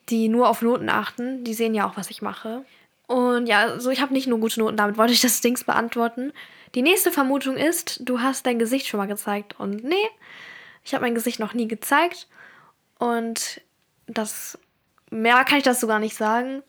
die 0.09 0.29
nur 0.29 0.49
auf 0.49 0.63
Noten 0.63 0.89
achten. 0.89 1.45
Die 1.45 1.53
sehen 1.53 1.75
ja 1.75 1.87
auch, 1.87 1.99
was 1.99 2.11
ich 2.11 2.23
mache. 2.23 2.65
Und 3.09 3.47
ja, 3.47 3.81
so 3.81 3.91
ich 3.91 4.01
habe 4.01 4.13
nicht 4.13 4.29
nur 4.29 4.39
gute 4.39 4.61
Noten, 4.61 4.77
damit 4.77 4.99
wollte 4.99 5.15
ich 5.15 5.23
das 5.23 5.41
Dings 5.41 5.65
beantworten. 5.65 6.33
Die 6.75 6.83
nächste 6.83 7.11
Vermutung 7.11 7.57
ist, 7.57 8.01
du 8.05 8.21
hast 8.21 8.47
dein 8.47 8.59
Gesicht 8.59 8.87
schon 8.87 8.99
mal 8.99 9.07
gezeigt. 9.07 9.59
Und 9.59 9.83
nee, 9.83 9.97
ich 10.85 10.95
habe 10.95 11.03
mein 11.03 11.15
Gesicht 11.15 11.41
noch 11.41 11.55
nie 11.55 11.67
gezeigt. 11.67 12.29
Und 12.99 13.63
das 14.07 14.59
mehr 15.11 15.43
kann 15.45 15.59
ich 15.59 15.65
das 15.65 15.81
sogar 15.81 15.99
nicht 15.99 16.17
sagen. 16.17 16.63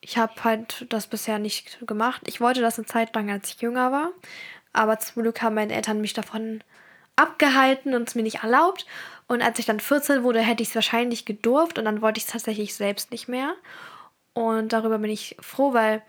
Ich 0.00 0.16
habe 0.16 0.32
halt 0.44 0.86
das 0.88 1.08
bisher 1.08 1.40
nicht 1.40 1.84
gemacht. 1.84 2.22
Ich 2.26 2.40
wollte 2.40 2.60
das 2.60 2.78
eine 2.78 2.86
Zeit 2.86 3.14
lang, 3.14 3.30
als 3.30 3.50
ich 3.50 3.60
jünger 3.60 3.90
war. 3.90 4.12
Aber 4.72 5.00
zum 5.00 5.22
Glück 5.22 5.42
haben 5.42 5.56
meine 5.56 5.74
Eltern 5.74 6.00
mich 6.00 6.12
davon 6.12 6.62
abgehalten 7.16 7.94
und 7.94 8.08
es 8.08 8.14
mir 8.14 8.22
nicht 8.22 8.44
erlaubt. 8.44 8.86
Und 9.26 9.42
als 9.42 9.58
ich 9.58 9.66
dann 9.66 9.80
14 9.80 10.22
wurde, 10.22 10.40
hätte 10.40 10.62
ich 10.62 10.70
es 10.70 10.74
wahrscheinlich 10.76 11.24
gedurft 11.24 11.78
und 11.78 11.86
dann 11.86 12.02
wollte 12.02 12.18
ich 12.18 12.24
es 12.24 12.30
tatsächlich 12.30 12.74
selbst 12.74 13.10
nicht 13.10 13.28
mehr. 13.28 13.54
Und 14.34 14.72
darüber 14.72 14.98
bin 14.98 15.10
ich 15.10 15.36
froh, 15.40 15.72
weil 15.72 16.02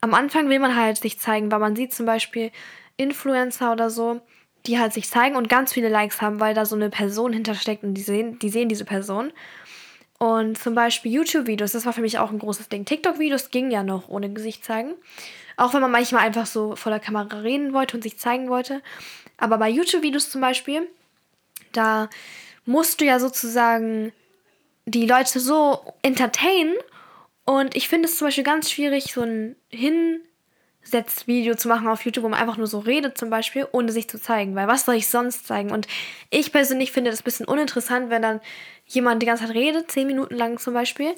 am 0.00 0.14
Anfang 0.14 0.48
will 0.48 0.58
man 0.58 0.76
halt 0.76 0.98
sich 0.98 1.18
zeigen, 1.18 1.50
weil 1.52 1.58
man 1.58 1.76
sieht 1.76 1.92
zum 1.92 2.06
Beispiel 2.06 2.50
Influencer 2.96 3.72
oder 3.72 3.90
so, 3.90 4.20
die 4.66 4.78
halt 4.78 4.92
sich 4.92 5.08
zeigen 5.08 5.36
und 5.36 5.48
ganz 5.48 5.72
viele 5.72 5.88
Likes 5.88 6.20
haben, 6.20 6.40
weil 6.40 6.54
da 6.54 6.64
so 6.64 6.76
eine 6.76 6.90
Person 6.90 7.32
hintersteckt 7.32 7.82
und 7.82 7.94
die 7.94 8.02
sehen, 8.02 8.38
die 8.38 8.50
sehen 8.50 8.68
diese 8.68 8.84
Person. 8.84 9.32
Und 10.18 10.58
zum 10.58 10.74
Beispiel 10.74 11.12
YouTube-Videos, 11.12 11.72
das 11.72 11.86
war 11.86 11.94
für 11.94 12.02
mich 12.02 12.18
auch 12.18 12.30
ein 12.30 12.38
großes 12.38 12.68
Ding. 12.68 12.84
TikTok-Videos 12.84 13.50
ging 13.50 13.70
ja 13.70 13.82
noch 13.82 14.08
ohne 14.08 14.30
Gesicht 14.30 14.64
zeigen. 14.64 14.92
Auch 15.56 15.72
wenn 15.72 15.80
man 15.80 15.90
manchmal 15.90 16.26
einfach 16.26 16.44
so 16.44 16.76
vor 16.76 16.90
der 16.90 17.00
Kamera 17.00 17.38
reden 17.38 17.72
wollte 17.72 17.96
und 17.96 18.02
sich 18.02 18.18
zeigen 18.18 18.50
wollte. 18.50 18.82
Aber 19.38 19.56
bei 19.56 19.70
YouTube-Videos 19.70 20.28
zum 20.28 20.42
Beispiel, 20.42 20.86
da 21.72 22.10
musst 22.66 23.00
du 23.00 23.06
ja 23.06 23.18
sozusagen 23.18 24.12
die 24.84 25.06
Leute 25.06 25.40
so 25.40 25.94
entertainen. 26.02 26.74
Und 27.50 27.74
ich 27.74 27.88
finde 27.88 28.06
es 28.06 28.16
zum 28.16 28.28
Beispiel 28.28 28.44
ganz 28.44 28.70
schwierig, 28.70 29.12
so 29.12 29.22
ein 29.22 29.56
Hin- 29.70 30.20
Video 31.26 31.56
zu 31.56 31.66
machen 31.66 31.88
auf 31.88 32.04
YouTube, 32.04 32.24
wo 32.24 32.28
man 32.28 32.40
einfach 32.40 32.56
nur 32.56 32.68
so 32.68 32.78
redet 32.78 33.18
zum 33.18 33.28
Beispiel, 33.28 33.66
ohne 33.72 33.90
sich 33.90 34.08
zu 34.08 34.20
zeigen. 34.20 34.54
Weil 34.54 34.68
was 34.68 34.84
soll 34.84 34.94
ich 34.94 35.08
sonst 35.08 35.48
zeigen? 35.48 35.72
Und 35.72 35.88
ich 36.30 36.52
persönlich 36.52 36.92
finde 36.92 37.10
das 37.10 37.22
ein 37.22 37.24
bisschen 37.24 37.46
uninteressant, 37.46 38.08
wenn 38.08 38.22
dann 38.22 38.40
jemand 38.86 39.20
die 39.20 39.26
ganze 39.26 39.46
Zeit 39.46 39.54
redet, 39.56 39.90
zehn 39.90 40.06
Minuten 40.06 40.36
lang 40.36 40.58
zum 40.58 40.74
Beispiel, 40.74 41.12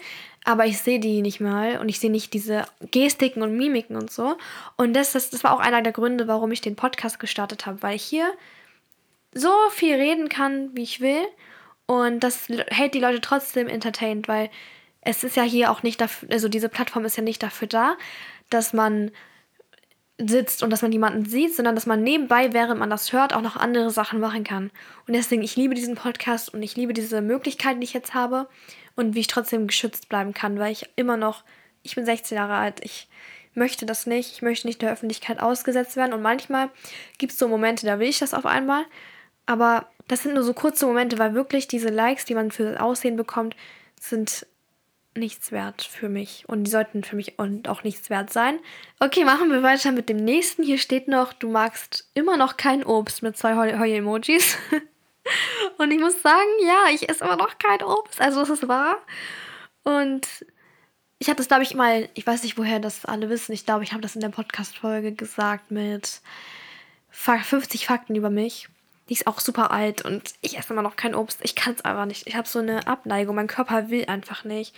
aber 0.45 0.65
ich 0.65 0.79
sehe 0.79 1.01
die 1.01 1.21
nicht 1.21 1.41
mal 1.41 1.79
und 1.79 1.91
ich 1.91 2.01
sehe 2.01 2.11
nicht 2.11 2.33
diese 2.33 2.65
Gestiken 2.91 3.43
und 3.43 3.55
Mimiken 3.55 3.97
und 3.97 4.11
so. 4.11 4.39
Und 4.79 4.95
das, 4.95 5.12
das, 5.12 5.29
das 5.29 5.45
war 5.45 5.55
auch 5.55 5.61
einer 5.61 5.83
der 5.83 5.93
Gründe, 5.93 6.29
warum 6.29 6.51
ich 6.51 6.62
den 6.62 6.77
Podcast 6.77 7.21
gestartet 7.21 7.67
habe, 7.67 7.83
weil 7.83 7.97
ich 7.97 8.05
hier 8.05 8.33
so 9.35 9.53
viel 9.71 9.97
reden 9.97 10.31
kann, 10.31 10.71
wie 10.75 10.83
ich 10.83 11.03
will. 11.03 11.27
Und 11.85 12.21
das 12.21 12.49
hält 12.69 12.95
die 12.95 13.01
Leute 13.01 13.21
trotzdem 13.21 13.69
entertained, 13.69 14.29
weil 14.29 14.49
es 15.03 15.25
ist 15.25 15.37
ja 15.37 15.43
hier 15.43 15.71
auch 15.71 15.83
nicht 15.83 16.01
dafür, 16.01 16.31
also 16.31 16.49
diese 16.49 16.69
Plattform 16.69 17.05
ist 17.05 17.17
ja 17.17 17.23
nicht 17.23 17.43
dafür 17.43 17.69
da, 17.69 17.97
dass 18.51 18.73
man 18.73 19.11
sitzt 20.19 20.63
und 20.63 20.71
dass 20.71 20.83
man 20.83 20.93
jemanden 20.93 21.25
sieht, 21.25 21.55
sondern 21.55 21.75
dass 21.75 21.87
man 21.87 22.03
nebenbei, 22.03 22.53
während 22.53 22.79
man 22.79 22.91
das 22.91 23.13
hört, 23.13 23.35
auch 23.35 23.41
noch 23.41 23.57
andere 23.57 23.91
Sachen 23.91 24.21
machen 24.21 24.45
kann. 24.45 24.71
Und 25.07 25.15
deswegen, 25.15 25.43
ich 25.43 25.57
liebe 25.57 25.75
diesen 25.75 25.97
Podcast 25.97 26.55
und 26.55 26.63
ich 26.63 26.77
liebe 26.77 26.93
diese 26.93 27.21
Möglichkeiten, 27.21 27.81
die 27.81 27.87
ich 27.87 27.93
jetzt 27.93 28.15
habe 28.15 28.49
und 28.95 29.15
wie 29.15 29.21
ich 29.21 29.27
trotzdem 29.27 29.67
geschützt 29.67 30.09
bleiben 30.09 30.33
kann, 30.35 30.59
weil 30.59 30.71
ich 30.71 30.89
immer 30.97 31.17
noch, 31.17 31.43
ich 31.83 31.95
bin 31.95 32.05
16 32.05 32.37
Jahre 32.37 32.55
alt, 32.55 32.81
ich 32.85 33.09
möchte 33.55 33.85
das 33.87 34.07
nicht, 34.07 34.33
ich 34.33 34.43
möchte 34.43 34.67
nicht 34.67 34.83
der 34.83 34.93
Öffentlichkeit 34.93 35.41
ausgesetzt 35.41 35.97
werden 35.97 36.13
und 36.13 36.23
manchmal 36.23 36.71
gibt 37.19 37.33
es 37.33 37.39
so 37.39 37.49
Momente, 37.49 37.87
da 37.87 37.99
will 37.99 38.09
ich 38.09 38.21
das 38.21 38.35
auf 38.35 38.47
einmal, 38.47 38.85
aber 39.47 39.89
das 40.09 40.23
sind 40.23 40.35
nur 40.35 40.45
so 40.45 40.55
kurze 40.55 40.87
Momente, 40.87 41.19
weil 41.19 41.35
wirklich 41.35 41.69
diese 41.69 41.89
Likes, 41.89 42.25
die 42.25 42.35
man 42.35 42.51
für 42.51 42.81
Aussehen 42.81 43.17
bekommt, 43.17 43.57
sind 44.01 44.47
nichts 45.14 45.52
wert 45.52 45.83
für 45.83 46.09
mich. 46.09 46.45
Und 46.49 46.64
die 46.64 46.71
sollten 46.71 47.04
für 47.04 47.16
mich 47.16 47.38
und 47.38 47.69
auch 47.69 47.83
nichts 47.85 48.11
wert 48.11 48.33
sein. 48.33 48.59
Okay, 49.00 49.25
machen 49.25 49.50
wir 49.50 49.62
weiter 49.62 49.92
mit 49.92 50.09
dem 50.09 50.19
nächsten. 50.19 50.62
Hier 50.62 50.78
steht 50.78 51.09
noch, 51.09 51.33
du 51.33 51.49
magst 51.49 52.09
immer 52.14 52.37
noch 52.37 52.57
kein 52.57 52.85
Obst 52.85 53.23
mit 53.23 53.37
zwei 53.37 53.57
Heu-Emojis. 53.57 54.57
und 55.78 55.90
ich 55.90 56.00
muss 56.00 56.23
sagen, 56.23 56.49
ja, 56.66 56.87
ich 56.92 57.09
esse 57.09 57.25
immer 57.25 57.37
noch 57.37 57.59
kein 57.59 57.83
Obst. 57.83 58.21
Also 58.21 58.40
das 58.40 58.50
ist 58.50 58.69
wahr. 58.69 58.97
Und 59.85 60.26
ich 61.19 61.28
habe 61.28 61.37
das, 61.37 61.49
glaube 61.49 61.62
ich, 61.62 61.75
mal, 61.75 62.09
ich 62.14 62.26
weiß 62.26 62.42
nicht, 62.42 62.59
woher 62.59 62.81
das 62.81 63.04
alle 63.04 63.28
wissen. 63.28 63.52
Ich 63.52 63.64
glaube, 63.64 63.85
ich 63.85 63.92
habe 63.92 64.02
das 64.02 64.14
in 64.14 64.21
der 64.21 64.31
Podcast-Folge 64.31 65.12
gesagt 65.12 65.71
mit 65.71 66.21
50 67.11 67.87
Fakten 67.87 68.16
über 68.16 68.31
mich. 68.31 68.69
Die 69.09 69.15
ist 69.15 69.27
auch 69.27 69.41
super 69.41 69.71
alt 69.71 70.03
und 70.03 70.35
ich 70.41 70.59
esse 70.59 70.73
immer 70.73 70.83
noch 70.83 70.97
kein 70.97 71.15
Obst. 71.15 71.41
Ich 71.43 71.55
kann 71.55 71.75
es 71.75 71.85
einfach 71.85 72.07
nicht. 72.07 72.27
Ich 72.27 72.37
habe 72.37 72.49
so 72.49 72.61
eine 72.61 72.87
Abneigung. 72.87 73.35
Mein 73.35 73.49
Körper 73.49 73.91
will 73.91 74.05
einfach 74.07 74.45
nicht. 74.45 74.75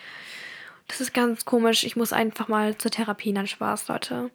Das 0.88 1.00
ist 1.00 1.14
ganz 1.14 1.44
komisch. 1.44 1.84
Ich 1.84 1.96
muss 1.96 2.12
einfach 2.12 2.48
mal 2.48 2.76
zur 2.76 2.90
Therapie. 2.90 3.32
Nein, 3.32 3.46
Spaß, 3.46 3.88
Leute. 3.88 4.30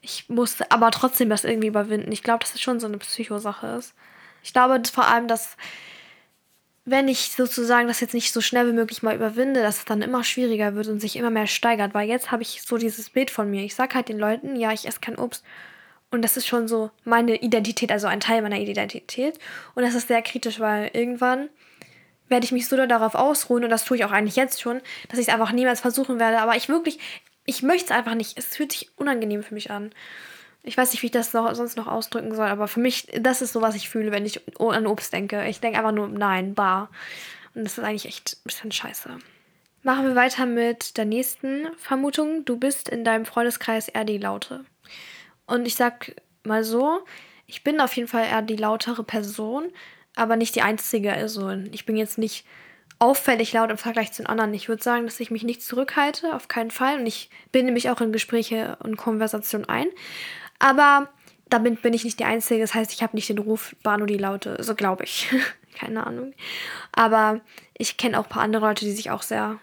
Ich 0.00 0.28
muss 0.28 0.60
aber 0.68 0.90
trotzdem 0.90 1.30
das 1.30 1.44
irgendwie 1.44 1.68
überwinden. 1.68 2.12
Ich 2.12 2.22
glaube, 2.22 2.40
dass 2.40 2.54
es 2.54 2.60
schon 2.60 2.80
so 2.80 2.86
eine 2.86 2.98
Psychosache 2.98 3.66
ist. 3.78 3.94
Ich 4.42 4.52
glaube 4.52 4.80
vor 4.92 5.06
allem, 5.08 5.28
dass 5.28 5.56
wenn 6.84 7.08
ich 7.08 7.32
sozusagen 7.32 7.88
das 7.88 8.00
jetzt 8.00 8.12
nicht 8.12 8.32
so 8.32 8.42
schnell 8.42 8.66
wie 8.66 8.74
möglich 8.74 9.02
mal 9.02 9.14
überwinde, 9.14 9.62
dass 9.62 9.78
es 9.78 9.84
dann 9.86 10.02
immer 10.02 10.22
schwieriger 10.22 10.74
wird 10.74 10.88
und 10.88 11.00
sich 11.00 11.16
immer 11.16 11.30
mehr 11.30 11.46
steigert. 11.46 11.94
Weil 11.94 12.08
jetzt 12.08 12.30
habe 12.30 12.42
ich 12.42 12.62
so 12.62 12.76
dieses 12.76 13.08
Bild 13.08 13.30
von 13.30 13.50
mir. 13.50 13.62
Ich 13.64 13.74
sage 13.74 13.94
halt 13.94 14.08
den 14.08 14.18
Leuten, 14.18 14.56
ja, 14.56 14.72
ich 14.72 14.86
esse 14.86 15.00
kein 15.00 15.16
Obst. 15.18 15.44
Und 16.10 16.22
das 16.22 16.36
ist 16.36 16.46
schon 16.46 16.68
so 16.68 16.90
meine 17.04 17.36
Identität, 17.36 17.90
also 17.90 18.06
ein 18.06 18.20
Teil 18.20 18.42
meiner 18.42 18.58
Identität. 18.58 19.38
Und 19.74 19.82
das 19.82 19.94
ist 19.94 20.08
sehr 20.08 20.22
kritisch, 20.22 20.60
weil 20.60 20.90
irgendwann 20.92 21.48
werde 22.28 22.44
ich 22.44 22.52
mich 22.52 22.68
so 22.68 22.76
darauf 22.86 23.14
ausruhen, 23.14 23.64
und 23.64 23.70
das 23.70 23.84
tue 23.84 23.96
ich 23.96 24.04
auch 24.04 24.12
eigentlich 24.12 24.36
jetzt 24.36 24.60
schon, 24.60 24.80
dass 25.08 25.18
ich 25.18 25.28
es 25.28 25.34
einfach 25.34 25.52
niemals 25.52 25.80
versuchen 25.80 26.18
werde. 26.18 26.38
Aber 26.38 26.56
ich 26.56 26.68
wirklich, 26.68 26.98
ich 27.44 27.62
möchte 27.62 27.86
es 27.86 27.90
einfach 27.90 28.14
nicht. 28.14 28.38
Es 28.38 28.56
fühlt 28.56 28.72
sich 28.72 28.90
unangenehm 28.96 29.42
für 29.42 29.54
mich 29.54 29.70
an. 29.70 29.92
Ich 30.62 30.76
weiß 30.76 30.92
nicht, 30.92 31.02
wie 31.02 31.06
ich 31.06 31.12
das 31.12 31.34
noch, 31.34 31.54
sonst 31.54 31.76
noch 31.76 31.86
ausdrücken 31.86 32.34
soll, 32.34 32.46
aber 32.46 32.68
für 32.68 32.80
mich, 32.80 33.08
das 33.20 33.42
ist 33.42 33.52
so, 33.52 33.60
was 33.60 33.74
ich 33.74 33.90
fühle, 33.90 34.12
wenn 34.12 34.24
ich 34.24 34.40
an 34.58 34.86
Obst 34.86 35.12
denke. 35.12 35.46
Ich 35.46 35.60
denke 35.60 35.78
einfach 35.78 35.92
nur, 35.92 36.08
nein, 36.08 36.54
bar. 36.54 36.90
Und 37.54 37.64
das 37.64 37.76
ist 37.76 37.84
eigentlich 37.84 38.06
echt 38.06 38.38
ein 38.38 38.44
bisschen 38.44 38.72
scheiße. 38.72 39.10
Machen 39.82 40.06
wir 40.06 40.14
weiter 40.14 40.46
mit 40.46 40.96
der 40.96 41.04
nächsten 41.04 41.66
Vermutung. 41.76 42.46
Du 42.46 42.56
bist 42.56 42.88
in 42.88 43.04
deinem 43.04 43.26
Freundeskreis 43.26 43.88
eher 43.88 44.04
die 44.04 44.16
Laute. 44.16 44.64
Und 45.46 45.66
ich 45.66 45.74
sag 45.74 46.14
mal 46.44 46.64
so, 46.64 47.00
ich 47.46 47.64
bin 47.64 47.80
auf 47.80 47.94
jeden 47.94 48.08
Fall 48.08 48.24
eher 48.24 48.42
die 48.42 48.56
lautere 48.56 49.04
Person, 49.04 49.70
aber 50.16 50.36
nicht 50.36 50.54
die 50.54 50.62
einzige. 50.62 51.12
Also 51.12 51.50
ich 51.72 51.86
bin 51.86 51.96
jetzt 51.96 52.18
nicht 52.18 52.46
auffällig 52.98 53.52
laut 53.52 53.70
im 53.70 53.78
Vergleich 53.78 54.12
zu 54.12 54.22
den 54.22 54.28
anderen. 54.28 54.54
Ich 54.54 54.68
würde 54.68 54.82
sagen, 54.82 55.04
dass 55.04 55.20
ich 55.20 55.30
mich 55.30 55.42
nicht 55.42 55.62
zurückhalte, 55.62 56.34
auf 56.34 56.48
keinen 56.48 56.70
Fall. 56.70 56.98
Und 56.98 57.06
ich 57.06 57.30
binde 57.52 57.72
mich 57.72 57.90
auch 57.90 58.00
in 58.00 58.12
Gespräche 58.12 58.76
und 58.82 58.96
Konversationen 58.96 59.68
ein. 59.68 59.88
Aber 60.58 61.08
damit 61.50 61.82
bin 61.82 61.92
ich 61.92 62.04
nicht 62.04 62.18
die 62.18 62.24
Einzige. 62.24 62.60
Das 62.60 62.74
heißt, 62.74 62.92
ich 62.92 63.02
habe 63.02 63.16
nicht 63.16 63.28
den 63.28 63.38
Ruf 63.38 63.76
Bano 63.82 64.06
die 64.06 64.18
Laute. 64.18 64.56
So 64.62 64.74
glaube 64.74 65.04
ich. 65.04 65.28
Keine 65.74 66.06
Ahnung. 66.06 66.32
Aber 66.92 67.40
ich 67.76 67.96
kenne 67.96 68.18
auch 68.18 68.24
ein 68.24 68.30
paar 68.30 68.42
andere 68.42 68.66
Leute, 68.66 68.84
die 68.84 68.92
sich 68.92 69.10
auch 69.10 69.22
sehr 69.22 69.58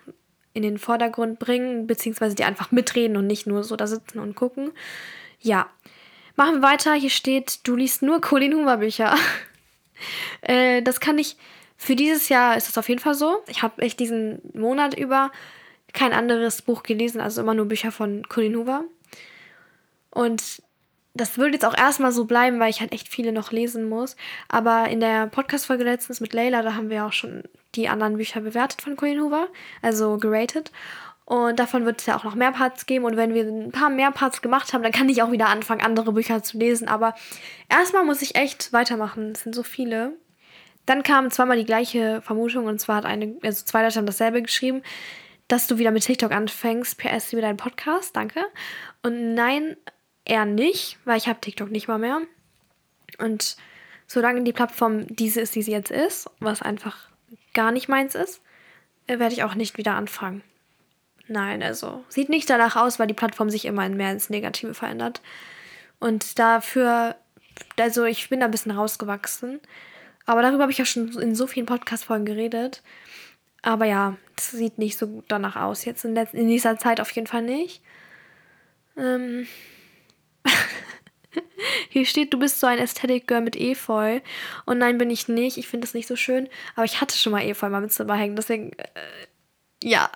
in 0.54 0.64
den 0.64 0.78
Vordergrund 0.78 1.40
bringen, 1.40 1.88
beziehungsweise 1.88 2.36
die 2.36 2.44
einfach 2.44 2.72
mitreden 2.72 3.16
und 3.16 3.28
nicht 3.28 3.48
nur 3.48 3.64
so 3.64 3.76
da 3.78 3.88
sitzen 3.88 4.20
und 4.20 4.36
gucken. 4.36 4.72
Ja. 5.42 5.70
Machen 6.36 6.56
wir 6.56 6.62
weiter. 6.62 6.94
Hier 6.94 7.10
steht, 7.10 7.68
du 7.68 7.76
liest 7.76 8.02
nur 8.02 8.22
Colin 8.22 8.54
Hoover 8.54 8.78
Bücher. 8.78 9.16
äh, 10.42 10.82
das 10.82 11.00
kann 11.00 11.18
ich. 11.18 11.38
Für 11.78 11.96
dieses 11.96 12.30
Jahr 12.30 12.58
ist 12.58 12.68
das 12.68 12.78
auf 12.78 12.90
jeden 12.90 13.02
Fall 13.02 13.16
so. 13.16 13.40
Ich 13.48 13.64
habe 13.64 13.82
echt 13.82 14.00
diesen 14.00 14.40
Monat 14.54 14.98
über 14.98 15.32
kein 15.94 16.14
anderes 16.14 16.62
Buch 16.62 16.84
gelesen, 16.84 17.20
also 17.20 17.42
immer 17.42 17.56
nur 17.56 17.66
Bücher 17.66 17.92
von 17.92 18.24
Colin 18.30 18.56
Hoover. 18.56 18.86
Und 20.12 20.62
das 21.14 21.38
würde 21.38 21.54
jetzt 21.54 21.66
auch 21.66 21.78
erstmal 21.78 22.12
so 22.12 22.26
bleiben, 22.26 22.60
weil 22.60 22.70
ich 22.70 22.80
halt 22.80 22.94
echt 22.94 23.10
viele 23.10 23.32
noch 23.32 23.52
lesen 23.52 23.90
muss. 23.90 24.16
Aber 24.48 24.88
in 24.90 25.00
der 25.00 25.28
Podcast-Folge 25.28 25.84
letztens 25.84 26.22
mit 26.22 26.34
Layla, 26.34 26.62
da 26.62 26.76
haben 26.76 26.90
wir 26.90 27.06
auch 27.06 27.14
schon 27.14 27.44
die 27.76 27.90
anderen 27.90 28.18
Bücher 28.18 28.42
bewertet 28.42 28.82
von 28.82 28.96
Colin 28.96 29.20
Hoover, 29.20 29.48
also 29.82 30.18
geratet. 30.18 30.72
Und 31.32 31.60
davon 31.60 31.86
wird 31.86 32.02
es 32.02 32.08
ja 32.08 32.18
auch 32.18 32.26
noch 32.26 32.36
mehr 32.36 32.52
Parts 32.52 32.86
geben. 32.86 33.06
Und 33.06 33.16
wenn 33.16 33.34
wir 33.34 33.46
ein 33.46 33.72
paar 33.72 33.90
mehr 33.90 34.12
Parts 34.12 34.42
gemacht 34.42 34.74
haben, 34.74 34.84
dann 34.84 34.92
kann 34.92 35.08
ich 35.08 35.24
auch 35.24 35.32
wieder 35.32 35.48
anfangen, 35.48 35.80
andere 35.80 36.12
Bücher 36.12 36.44
zu 36.44 36.58
lesen. 36.58 36.90
Aber 36.90 37.16
erstmal 37.70 38.04
muss 38.04 38.22
ich 38.22 38.36
echt 38.36 38.74
weitermachen. 38.74 39.32
Es 39.32 39.44
sind 39.44 39.56
so 39.56 39.64
viele. 39.64 40.12
Dann 40.86 41.04
kam 41.04 41.32
zweimal 41.32 41.56
die 41.56 41.64
gleiche 41.64 42.22
Vermutung. 42.22 42.66
Und 42.66 42.82
zwar 42.82 42.98
hat 42.98 43.06
eine, 43.06 43.38
also 43.44 43.64
zwei 43.64 43.82
Leute 43.82 43.96
haben 43.96 44.06
dasselbe 44.06 44.42
geschrieben, 44.42 44.84
dass 45.48 45.68
du 45.68 45.78
wieder 45.78 45.92
mit 45.92 46.04
TikTok 46.04 46.34
anfängst. 46.34 46.98
PS, 46.98 47.32
über 47.32 47.42
deinen 47.42 47.56
Podcast. 47.56 48.14
Danke. 48.14 48.42
Und 49.02 49.34
nein, 49.34 49.78
eher 50.26 50.44
nicht, 50.44 51.00
weil 51.06 51.18
ich 51.18 51.30
habe 51.30 51.40
TikTok 51.40 51.72
nicht 51.72 51.88
mal 51.88 51.98
mehr. 51.98 52.20
Und 53.20 53.56
solange 54.06 54.44
die 54.44 54.52
Plattform 54.52 55.08
diese 55.08 55.40
ist, 55.40 55.56
die 55.56 55.62
sie 55.62 55.72
jetzt 55.72 55.92
ist, 55.92 56.30
was 56.42 56.62
einfach 56.62 57.08
gar 57.54 57.72
nicht 57.72 57.88
meins 57.88 58.16
ist, 58.16 58.42
äh, 59.08 59.18
werde 59.18 59.34
ich 59.34 59.46
auch 59.46 59.56
nicht 59.56 59.78
wieder 59.78 59.96
anfangen. 59.96 60.44
Nein, 61.32 61.64
also 61.64 62.04
sieht 62.10 62.28
nicht 62.28 62.50
danach 62.50 62.76
aus, 62.76 63.00
weil 63.00 63.08
die 63.08 63.14
Plattform 63.14 63.50
sich 63.50 63.64
immer 63.64 63.88
mehr 63.88 64.12
ins 64.12 64.30
Negative 64.30 64.74
verändert. 64.74 65.22
Und 65.98 66.40
dafür, 66.40 67.16
also 67.80 68.04
ich 68.04 68.28
bin 68.28 68.42
da 68.42 68.48
ein 68.48 68.52
bisschen 68.52 68.74
rausgewachsen. 68.74 69.62
Aber 70.26 70.42
darüber 70.42 70.64
habe 70.64 70.74
ich 70.74 70.78
ja 70.78 70.84
schon 70.84 71.18
in 71.20 71.34
so 71.34 71.48
vielen 71.48 71.68
Podcast-Folgen 71.68 72.26
geredet. 72.26 72.84
Aber 73.62 73.86
ja, 73.86 74.18
das 74.36 74.52
sieht 74.52 74.78
nicht 74.78 74.98
so 74.98 75.24
danach 75.30 75.56
aus. 75.56 75.86
Jetzt 75.86 76.04
in, 76.04 76.18
in 76.18 76.50
dieser 76.50 76.78
Zeit 76.78 77.00
auf 77.00 77.12
jeden 77.12 77.28
Fall 77.28 77.44
nicht. 77.44 77.82
Ähm. 78.98 79.48
Hier 81.90 82.06
steht, 82.06 82.34
du 82.34 82.40
bist 82.40 82.60
so 82.60 82.68
ein 82.68 82.80
Aesthetic 82.80 83.26
Girl 83.26 83.40
mit 83.40 83.56
Efeu. 83.56 84.20
Und 84.66 84.80
nein, 84.80 84.98
bin 84.98 85.10
ich 85.10 85.30
nicht. 85.30 85.58
Ich 85.58 85.70
finde 85.70 85.88
das 85.88 85.94
nicht 85.94 86.08
so 86.08 86.18
schön. 86.18 86.50
Aber 86.76 86.84
ich 86.84 87.00
hatte 87.00 87.18
schon 87.18 87.32
mal 87.32 87.44
Efeu 87.44 87.70
mal 87.70 87.80
mit 87.80 87.94
Zimmer 87.94 88.16
hängen. 88.16 88.36
Deswegen, 88.36 88.74
äh, 88.74 88.90
ja, 89.82 90.12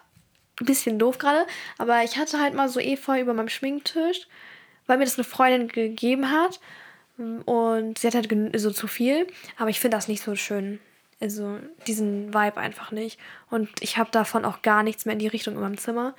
ein 0.60 0.66
bisschen 0.66 1.00
doof 1.00 1.18
gerade, 1.18 1.46
aber 1.78 2.04
ich 2.04 2.18
hatte 2.18 2.40
halt 2.40 2.54
mal 2.54 2.70
so 2.70 2.80
Efeu 2.80 3.20
über 3.20 3.34
meinem 3.34 3.50
Schminktisch, 3.50 4.28
weil 4.88 4.98
mir 4.98 5.06
das 5.06 5.18
eine 5.18 5.26
Freundin 5.26 5.68
gegeben 5.68 6.32
hat. 6.32 6.60
Und 7.46 7.98
sie 7.98 8.08
hat 8.08 8.16
halt 8.16 8.30
so 8.60 8.72
zu 8.72 8.88
viel, 8.88 9.28
aber 9.58 9.70
ich 9.70 9.80
finde 9.80 9.96
das 9.96 10.08
nicht 10.08 10.22
so 10.22 10.36
schön. 10.36 10.80
Also 11.22 11.60
diesen 11.88 12.34
Vibe 12.34 12.58
einfach 12.58 12.92
nicht. 12.92 13.20
Und 13.50 13.70
ich 13.80 13.98
habe 13.98 14.12
davon 14.12 14.44
auch 14.44 14.62
gar 14.62 14.84
nichts 14.84 15.06
mehr 15.06 15.14
in 15.14 15.20
die 15.20 15.28
Richtung 15.28 15.56
in 15.56 15.62
meinem 15.62 15.78
Zimmer. 15.78 16.14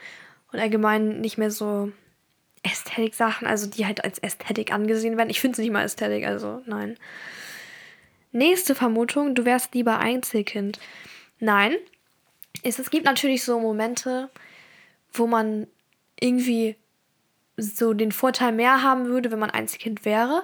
Und 0.52 0.58
allgemein 0.58 1.20
nicht 1.20 1.36
mehr 1.36 1.50
so 1.50 1.92
Ästhetik-Sachen, 2.62 3.46
also 3.46 3.68
die 3.68 3.84
halt 3.84 4.04
als 4.04 4.18
Ästhetik 4.18 4.72
angesehen 4.72 5.18
werden. 5.18 5.30
Ich 5.30 5.40
finde 5.40 5.52
es 5.52 5.58
nicht 5.58 5.70
mal 5.70 5.84
Ästhetik, 5.84 6.26
also 6.26 6.62
nein. 6.66 6.96
Nächste 8.32 8.74
Vermutung, 8.74 9.34
du 9.34 9.44
wärst 9.44 9.74
lieber 9.74 9.98
Einzelkind. 9.98 10.78
Nein, 11.38 11.76
ist, 12.66 12.78
es 12.78 12.90
gibt 12.90 13.04
natürlich 13.04 13.44
so 13.44 13.58
Momente, 13.60 14.30
wo 15.12 15.26
man 15.26 15.66
irgendwie 16.18 16.76
so 17.56 17.94
den 17.94 18.12
Vorteil 18.12 18.52
mehr 18.52 18.82
haben 18.82 19.06
würde, 19.06 19.30
wenn 19.30 19.38
man 19.38 19.50
Einzelkind 19.50 20.04
wäre. 20.04 20.42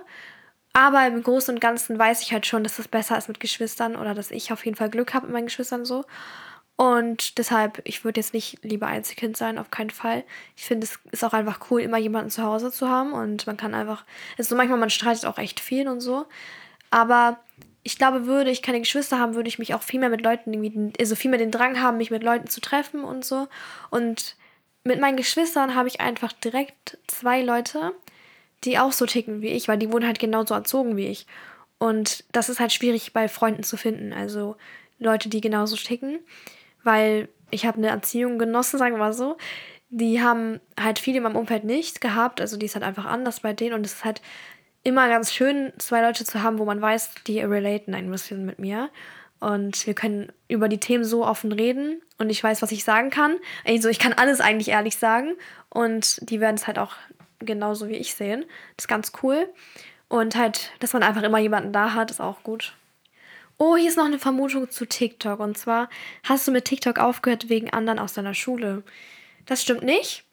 Aber 0.72 1.06
im 1.06 1.22
Großen 1.22 1.54
und 1.54 1.60
Ganzen 1.60 1.98
weiß 1.98 2.22
ich 2.22 2.32
halt 2.32 2.46
schon, 2.46 2.64
dass 2.64 2.78
es 2.78 2.88
besser 2.88 3.18
ist 3.18 3.28
mit 3.28 3.40
Geschwistern 3.40 3.96
oder 3.96 4.14
dass 4.14 4.30
ich 4.30 4.52
auf 4.52 4.64
jeden 4.64 4.76
Fall 4.76 4.88
Glück 4.88 5.12
habe 5.12 5.26
mit 5.26 5.34
meinen 5.34 5.46
Geschwistern 5.46 5.84
so. 5.84 6.04
Und 6.76 7.36
deshalb, 7.38 7.82
ich 7.84 8.04
würde 8.04 8.20
jetzt 8.20 8.32
nicht 8.32 8.58
lieber 8.62 8.86
Einzelkind 8.86 9.36
sein, 9.36 9.58
auf 9.58 9.70
keinen 9.70 9.90
Fall. 9.90 10.24
Ich 10.56 10.64
finde, 10.64 10.86
es 10.86 10.98
ist 11.10 11.22
auch 11.22 11.34
einfach 11.34 11.70
cool, 11.70 11.82
immer 11.82 11.98
jemanden 11.98 12.30
zu 12.30 12.42
Hause 12.42 12.72
zu 12.72 12.88
haben 12.88 13.12
und 13.12 13.46
man 13.46 13.58
kann 13.58 13.74
einfach, 13.74 14.04
also 14.38 14.56
manchmal, 14.56 14.78
man 14.78 14.90
streitet 14.90 15.26
auch 15.26 15.38
echt 15.38 15.60
viel 15.60 15.86
und 15.86 16.00
so. 16.00 16.26
Aber 16.90 17.38
ich 17.82 17.98
glaube, 17.98 18.26
würde 18.26 18.50
ich 18.50 18.62
keine 18.62 18.80
Geschwister 18.80 19.18
haben, 19.18 19.34
würde 19.34 19.48
ich 19.48 19.58
mich 19.58 19.74
auch 19.74 19.82
viel 19.82 20.00
mehr 20.00 20.08
mit 20.08 20.22
Leuten, 20.22 20.52
irgendwie, 20.52 20.92
also 21.00 21.16
viel 21.16 21.30
mehr 21.30 21.38
den 21.38 21.50
Drang 21.50 21.80
haben, 21.80 21.96
mich 21.96 22.10
mit 22.10 22.22
Leuten 22.22 22.48
zu 22.48 22.60
treffen 22.60 23.02
und 23.04 23.24
so. 23.24 23.48
Und 23.90 24.36
mit 24.84 25.00
meinen 25.00 25.16
Geschwistern 25.16 25.74
habe 25.74 25.88
ich 25.88 26.00
einfach 26.00 26.32
direkt 26.32 26.98
zwei 27.06 27.42
Leute, 27.42 27.92
die 28.64 28.78
auch 28.78 28.92
so 28.92 29.06
ticken 29.06 29.42
wie 29.42 29.48
ich, 29.48 29.68
weil 29.68 29.78
die 29.78 29.90
wurden 29.90 30.06
halt 30.06 30.18
genauso 30.18 30.54
erzogen 30.54 30.96
wie 30.96 31.08
ich. 31.08 31.26
Und 31.78 32.24
das 32.30 32.48
ist 32.48 32.60
halt 32.60 32.72
schwierig 32.72 33.12
bei 33.12 33.26
Freunden 33.28 33.64
zu 33.64 33.76
finden. 33.76 34.12
Also 34.12 34.56
Leute, 35.00 35.28
die 35.28 35.40
genauso 35.40 35.74
ticken. 35.74 36.20
Weil 36.84 37.28
ich 37.50 37.66
habe 37.66 37.78
eine 37.78 37.88
Erziehung 37.88 38.38
genossen, 38.38 38.78
sagen 38.78 38.94
wir 38.94 39.00
mal 39.00 39.12
so. 39.12 39.36
Die 39.88 40.22
haben 40.22 40.60
halt 40.78 41.00
viele 41.00 41.16
in 41.16 41.24
meinem 41.24 41.36
Umfeld 41.36 41.64
nicht 41.64 42.00
gehabt. 42.00 42.40
Also 42.40 42.56
die 42.56 42.66
ist 42.66 42.76
halt 42.76 42.84
einfach 42.84 43.04
anders 43.04 43.40
bei 43.40 43.52
denen. 43.52 43.74
Und 43.74 43.84
es 43.84 43.94
ist 43.94 44.04
halt 44.04 44.22
immer 44.84 45.08
ganz 45.08 45.32
schön, 45.32 45.72
zwei 45.78 46.02
Leute 46.02 46.24
zu 46.24 46.42
haben, 46.42 46.58
wo 46.58 46.64
man 46.64 46.80
weiß, 46.80 47.10
die 47.26 47.40
relaten 47.40 47.94
ein 47.94 48.10
bisschen 48.10 48.44
mit 48.44 48.58
mir. 48.58 48.90
Und 49.40 49.86
wir 49.86 49.94
können 49.94 50.32
über 50.46 50.68
die 50.68 50.78
Themen 50.78 51.04
so 51.04 51.26
offen 51.26 51.50
reden 51.50 52.00
und 52.18 52.30
ich 52.30 52.42
weiß, 52.42 52.62
was 52.62 52.70
ich 52.70 52.84
sagen 52.84 53.10
kann. 53.10 53.38
Also 53.66 53.88
ich 53.88 53.98
kann 53.98 54.12
alles 54.12 54.40
eigentlich 54.40 54.68
ehrlich 54.68 54.96
sagen 54.96 55.32
und 55.68 56.30
die 56.30 56.40
werden 56.40 56.54
es 56.54 56.68
halt 56.68 56.78
auch 56.78 56.94
genauso 57.40 57.88
wie 57.88 57.96
ich 57.96 58.14
sehen. 58.14 58.44
Das 58.76 58.84
ist 58.84 58.88
ganz 58.88 59.12
cool. 59.22 59.48
Und 60.08 60.36
halt, 60.36 60.70
dass 60.78 60.92
man 60.92 61.02
einfach 61.02 61.22
immer 61.22 61.38
jemanden 61.38 61.72
da 61.72 61.94
hat, 61.94 62.10
ist 62.10 62.20
auch 62.20 62.44
gut. 62.44 62.74
Oh, 63.58 63.76
hier 63.76 63.88
ist 63.88 63.96
noch 63.96 64.04
eine 64.04 64.18
Vermutung 64.18 64.70
zu 64.70 64.86
TikTok. 64.86 65.40
Und 65.40 65.58
zwar 65.58 65.88
hast 66.22 66.46
du 66.46 66.52
mit 66.52 66.64
TikTok 66.64 66.98
aufgehört 66.98 67.48
wegen 67.48 67.70
anderen 67.70 67.98
aus 67.98 68.12
deiner 68.12 68.34
Schule. 68.34 68.82
Das 69.46 69.62
stimmt 69.62 69.82
nicht. 69.82 70.24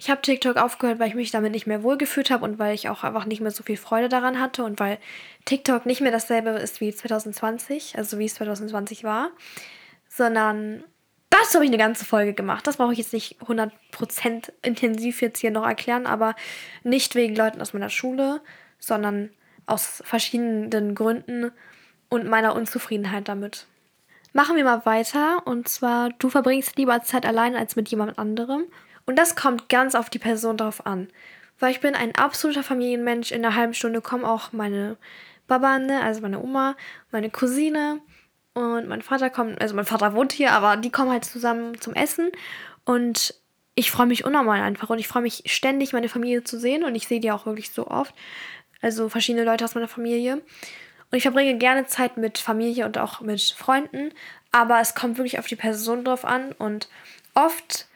Ich 0.00 0.08
habe 0.08 0.22
TikTok 0.22 0.56
aufgehört, 0.56 0.98
weil 0.98 1.08
ich 1.08 1.14
mich 1.14 1.30
damit 1.30 1.52
nicht 1.52 1.66
mehr 1.66 1.82
wohlgefühlt 1.82 2.30
habe 2.30 2.46
und 2.46 2.58
weil 2.58 2.74
ich 2.74 2.88
auch 2.88 3.04
einfach 3.04 3.26
nicht 3.26 3.42
mehr 3.42 3.50
so 3.50 3.62
viel 3.62 3.76
Freude 3.76 4.08
daran 4.08 4.40
hatte 4.40 4.64
und 4.64 4.80
weil 4.80 4.96
TikTok 5.44 5.84
nicht 5.84 6.00
mehr 6.00 6.10
dasselbe 6.10 6.48
ist 6.52 6.80
wie 6.80 6.90
2020, 6.90 7.98
also 7.98 8.18
wie 8.18 8.24
es 8.24 8.32
2020 8.36 9.04
war, 9.04 9.28
sondern 10.08 10.84
das 11.28 11.54
habe 11.54 11.66
ich 11.66 11.70
eine 11.70 11.76
ganze 11.76 12.06
Folge 12.06 12.32
gemacht. 12.32 12.66
Das 12.66 12.78
brauche 12.78 12.92
ich 12.92 12.98
jetzt 12.98 13.12
nicht 13.12 13.42
100% 13.42 14.50
intensiv 14.62 15.20
jetzt 15.20 15.40
hier 15.40 15.50
noch 15.50 15.66
erklären, 15.66 16.06
aber 16.06 16.34
nicht 16.82 17.14
wegen 17.14 17.36
Leuten 17.36 17.60
aus 17.60 17.74
meiner 17.74 17.90
Schule, 17.90 18.40
sondern 18.78 19.28
aus 19.66 20.02
verschiedenen 20.06 20.94
Gründen 20.94 21.52
und 22.08 22.26
meiner 22.26 22.54
Unzufriedenheit 22.54 23.28
damit. 23.28 23.66
Machen 24.32 24.56
wir 24.56 24.64
mal 24.64 24.86
weiter 24.86 25.46
und 25.46 25.68
zwar, 25.68 26.08
du 26.18 26.30
verbringst 26.30 26.78
lieber 26.78 27.02
Zeit 27.02 27.26
allein 27.26 27.54
als 27.54 27.76
mit 27.76 27.90
jemand 27.90 28.18
anderem. 28.18 28.64
Und 29.06 29.16
das 29.16 29.36
kommt 29.36 29.68
ganz 29.68 29.94
auf 29.94 30.10
die 30.10 30.18
Person 30.18 30.56
drauf 30.56 30.86
an. 30.86 31.08
Weil 31.58 31.72
ich 31.72 31.80
bin 31.80 31.94
ein 31.94 32.14
absoluter 32.14 32.62
Familienmensch. 32.62 33.32
In 33.32 33.44
einer 33.44 33.54
halben 33.54 33.74
Stunde 33.74 34.00
kommen 34.00 34.24
auch 34.24 34.52
meine 34.52 34.96
Baba, 35.46 35.78
ne, 35.78 36.00
also 36.02 36.20
meine 36.20 36.40
Oma, 36.40 36.76
meine 37.10 37.28
Cousine 37.28 38.00
und 38.54 38.88
mein 38.88 39.02
Vater 39.02 39.30
kommt, 39.30 39.60
also 39.60 39.74
mein 39.74 39.84
Vater 39.84 40.14
wohnt 40.14 40.32
hier, 40.32 40.52
aber 40.52 40.76
die 40.76 40.90
kommen 40.90 41.10
halt 41.10 41.24
zusammen 41.24 41.80
zum 41.80 41.94
Essen. 41.94 42.30
Und 42.84 43.34
ich 43.74 43.90
freue 43.90 44.06
mich 44.06 44.24
unnormal 44.24 44.60
einfach 44.60 44.90
und 44.90 44.98
ich 44.98 45.08
freue 45.08 45.22
mich 45.22 45.42
ständig, 45.46 45.92
meine 45.92 46.08
Familie 46.08 46.44
zu 46.44 46.58
sehen 46.58 46.84
und 46.84 46.94
ich 46.94 47.06
sehe 47.06 47.20
die 47.20 47.30
auch 47.30 47.46
wirklich 47.46 47.70
so 47.70 47.86
oft. 47.86 48.14
Also 48.80 49.08
verschiedene 49.08 49.44
Leute 49.44 49.64
aus 49.64 49.74
meiner 49.74 49.88
Familie. 49.88 50.34
Und 50.34 51.16
ich 51.16 51.22
verbringe 51.22 51.58
gerne 51.58 51.86
Zeit 51.86 52.16
mit 52.16 52.38
Familie 52.38 52.86
und 52.86 52.98
auch 52.98 53.20
mit 53.20 53.42
Freunden, 53.42 54.12
aber 54.52 54.80
es 54.80 54.94
kommt 54.94 55.18
wirklich 55.18 55.38
auf 55.38 55.46
die 55.46 55.56
Person 55.56 56.04
drauf 56.04 56.24
an 56.24 56.52
und 56.52 56.88
oft 57.34 57.86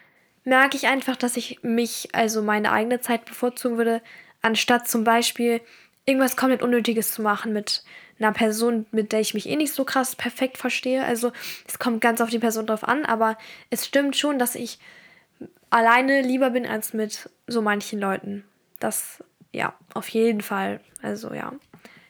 merke 0.45 0.77
ich 0.77 0.87
einfach, 0.87 1.17
dass 1.17 1.37
ich 1.37 1.63
mich, 1.63 2.09
also 2.13 2.43
meine 2.43 2.71
eigene 2.73 3.01
Zeit 3.01 3.25
bevorzugen 3.25 3.79
würde, 3.79 4.03
anstatt 4.43 4.87
zum 4.89 5.05
Beispiel 5.05 5.61
irgendwas 6.07 6.37
komplett 6.37 6.63
Unnötiges 6.63 7.13
zu 7.13 7.23
machen 7.23 7.53
mit 7.53 7.83
einer 8.19 8.33
Person, 8.33 8.87
mit 8.93 9.13
der 9.13 9.21
ich 9.21 9.35
mich 9.35 9.49
eh 9.49 9.57
nicht 9.57 9.73
so 9.73 9.85
krass 9.85 10.15
perfekt 10.15 10.59
verstehe. 10.59 11.05
Also 11.05 11.33
es 11.67 11.79
kommt 11.79 12.01
ganz 12.01 12.21
auf 12.21 12.31
die 12.31 12.39
Person 12.39 12.67
drauf 12.67 12.85
an, 12.87 13.05
aber 13.05 13.37
es 13.71 13.87
stimmt 13.87 14.17
schon, 14.17 14.39
dass 14.39 14.55
ich 14.55 14.79
alleine 15.71 16.23
lieber 16.23 16.51
bin 16.51 16.67
als 16.67 16.93
mit 16.93 17.31
so 17.47 17.63
manchen 17.63 17.99
Leuten. 17.99 18.45
Das, 18.79 19.25
ja, 19.53 19.75
auf 19.95 20.09
jeden 20.09 20.43
Fall. 20.43 20.81
Also 21.03 21.33
ja. 21.33 21.53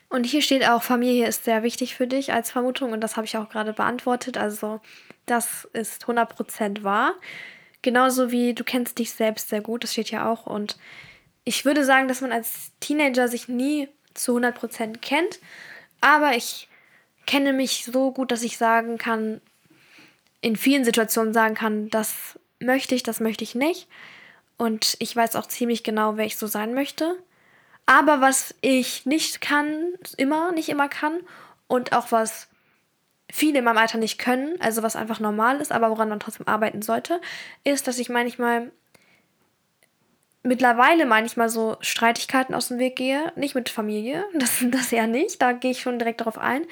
Und 0.09 0.25
hier 0.25 0.43
steht 0.43 0.69
auch, 0.69 0.83
Familie 0.83 1.26
ist 1.26 1.45
sehr 1.45 1.62
wichtig 1.62 1.95
für 1.95 2.07
dich 2.07 2.33
als 2.33 2.50
Vermutung 2.50 2.93
und 2.93 3.00
das 3.00 3.17
habe 3.17 3.26
ich 3.26 3.37
auch 3.37 3.49
gerade 3.49 3.73
beantwortet. 3.73 4.37
Also 4.37 4.81
das 5.26 5.64
ist 5.73 6.05
100% 6.05 6.83
wahr. 6.83 7.14
Genauso 7.85 8.31
wie 8.31 8.55
du 8.55 8.64
kennst 8.64 8.99
dich 8.99 9.12
selbst 9.12 9.50
sehr 9.50 9.61
gut, 9.61 9.85
das 9.85 9.93
steht 9.93 10.11
ja 10.11 10.26
auch. 10.26 10.47
Und 10.47 10.79
ich 11.45 11.67
würde 11.67 11.85
sagen, 11.85 12.09
dass 12.09 12.23
man 12.23 12.33
als 12.33 12.73
Teenager 12.81 13.29
sich 13.29 13.47
nie 13.47 13.88
zu 14.14 14.38
100% 14.38 15.00
kennt. 15.03 15.38
Aber 16.00 16.35
ich 16.35 16.71
kenne 17.26 17.53
mich 17.53 17.85
so 17.85 18.11
gut, 18.11 18.33
dass 18.33 18.43
ich 18.43 18.57
sagen 18.57 18.97
kann, 18.97 19.43
in 20.41 20.57
vielen 20.57 20.87
Situationen 20.87 21.35
sagen 21.35 21.55
kann, 21.55 21.91
das 21.91 22.38
möchte 22.59 22.95
ich, 22.95 23.03
das 23.03 23.21
möchte 23.21 23.45
ich 23.45 23.55
nicht. 23.55 23.87
Und 24.57 24.97
ich 24.99 25.14
weiß 25.14 25.37
auch 25.37 25.47
ziemlich 25.47 25.83
genau, 25.83 26.17
wer 26.17 26.25
ich 26.25 26.38
so 26.38 26.47
sein 26.47 26.73
möchte. 26.73 27.19
Aber 27.85 28.23
was 28.23 28.55
ich 28.62 29.05
nicht 29.05 29.43
kann, 29.43 29.93
immer, 30.17 30.53
nicht 30.53 30.71
immer 30.71 30.88
kann, 30.88 31.21
und 31.67 31.93
auch 31.93 32.12
was 32.12 32.49
viele 33.35 33.59
in 33.59 33.64
meinem 33.64 33.79
Alter 33.79 33.99
nicht 33.99 34.19
können, 34.19 34.55
also 34.61 34.85
was 34.85 34.95
einfach 34.95 35.19
normal 35.19 35.61
ist, 35.61 35.73
aber 35.73 35.91
woran 35.91 36.09
man 36.09 36.21
trotzdem 36.21 36.47
arbeiten 36.47 36.83
sollte, 36.83 37.21
ist, 37.64 37.88
dass 37.88 37.99
ich 37.99 38.09
manchmal 38.09 38.71
mittlerweile 40.45 41.05
manchmal 41.05 41.49
so 41.49 41.76
Streitigkeiten 41.81 42.55
aus 42.55 42.69
dem 42.69 42.79
Weg 42.79 42.95
gehe. 42.95 43.33
Nicht 43.35 43.57
mit 43.57 43.71
Familie, 43.71 44.25
das, 44.35 44.64
das 44.71 44.93
ja 44.93 45.09
nicht, 45.09 45.43
da 45.43 45.50
gehe 45.50 45.73
ich 45.73 45.81
schon 45.81 45.99
direkt 45.99 46.21
darauf 46.21 46.38
ein. 46.38 46.64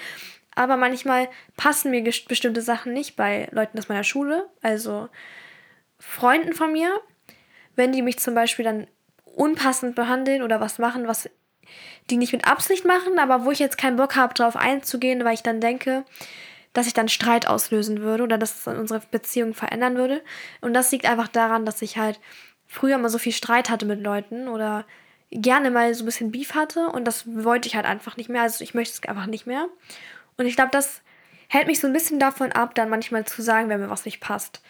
Aber 0.54 0.76
manchmal 0.76 1.28
passen 1.56 1.90
mir 1.90 2.04
bestimmte 2.04 2.62
Sachen 2.62 2.92
nicht 2.92 3.16
bei 3.16 3.48
Leuten 3.50 3.76
aus 3.76 3.88
meiner 3.88 4.04
Schule, 4.04 4.48
also 4.60 5.08
Freunden 5.98 6.52
von 6.52 6.70
mir. 6.70 7.00
Wenn 7.74 7.90
die 7.90 8.02
mich 8.02 8.20
zum 8.20 8.36
Beispiel 8.36 8.64
dann 8.64 8.86
unpassend 9.24 9.96
behandeln 9.96 10.42
oder 10.42 10.60
was 10.60 10.78
machen, 10.78 11.08
was 11.08 11.28
die 12.08 12.18
nicht 12.18 12.32
mit 12.32 12.46
Absicht 12.46 12.84
machen, 12.84 13.18
aber 13.18 13.44
wo 13.44 13.50
ich 13.50 13.58
jetzt 13.58 13.78
keinen 13.78 13.96
Bock 13.96 14.14
habe, 14.14 14.34
darauf 14.34 14.54
einzugehen, 14.54 15.24
weil 15.24 15.34
ich 15.34 15.42
dann 15.42 15.60
denke, 15.60 16.04
dass 16.72 16.86
ich 16.86 16.94
dann 16.94 17.08
Streit 17.08 17.46
auslösen 17.46 18.00
würde 18.00 18.22
oder 18.22 18.38
dass 18.38 18.58
es 18.58 18.66
unsere 18.66 19.02
Beziehung 19.10 19.54
verändern 19.54 19.96
würde. 19.96 20.22
Und 20.60 20.74
das 20.74 20.90
liegt 20.90 21.06
einfach 21.06 21.28
daran, 21.28 21.66
dass 21.66 21.82
ich 21.82 21.98
halt 21.98 22.18
früher 22.66 22.98
mal 22.98 23.10
so 23.10 23.18
viel 23.18 23.32
Streit 23.32 23.68
hatte 23.68 23.84
mit 23.84 24.00
Leuten 24.00 24.48
oder 24.48 24.86
gerne 25.30 25.70
mal 25.70 25.94
so 25.94 26.02
ein 26.02 26.06
bisschen 26.06 26.32
Beef 26.32 26.54
hatte 26.54 26.88
und 26.88 27.04
das 27.06 27.24
wollte 27.26 27.68
ich 27.68 27.76
halt 27.76 27.86
einfach 27.86 28.16
nicht 28.16 28.28
mehr. 28.28 28.42
Also 28.42 28.62
ich 28.62 28.74
möchte 28.74 28.94
es 28.94 29.08
einfach 29.08 29.26
nicht 29.26 29.46
mehr. 29.46 29.66
Und 30.36 30.46
ich 30.46 30.56
glaube, 30.56 30.70
das 30.72 31.02
hält 31.48 31.66
mich 31.66 31.80
so 31.80 31.86
ein 31.86 31.92
bisschen 31.92 32.18
davon 32.18 32.52
ab, 32.52 32.74
dann 32.74 32.88
manchmal 32.88 33.26
zu 33.26 33.42
sagen, 33.42 33.68
wenn 33.68 33.80
mir 33.80 33.90
was 33.90 34.04
nicht 34.04 34.20
passt. 34.20 34.62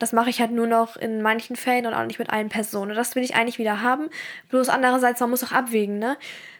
Das 0.00 0.12
mache 0.12 0.30
ich 0.30 0.40
halt 0.40 0.50
nur 0.50 0.66
noch 0.66 0.96
in 0.96 1.22
manchen 1.22 1.54
Fällen 1.54 1.86
und 1.86 1.94
auch 1.94 2.04
nicht 2.04 2.18
mit 2.18 2.30
allen 2.30 2.48
Personen. 2.48 2.90
Und 2.90 2.96
das 2.96 3.14
will 3.14 3.22
ich 3.22 3.36
eigentlich 3.36 3.58
wieder 3.58 3.82
haben. 3.82 4.08
Bloß 4.48 4.68
andererseits, 4.68 5.20
man 5.20 5.30
muss 5.30 5.44
auch 5.44 5.52
abwägen, 5.52 6.00
ne? 6.00 6.16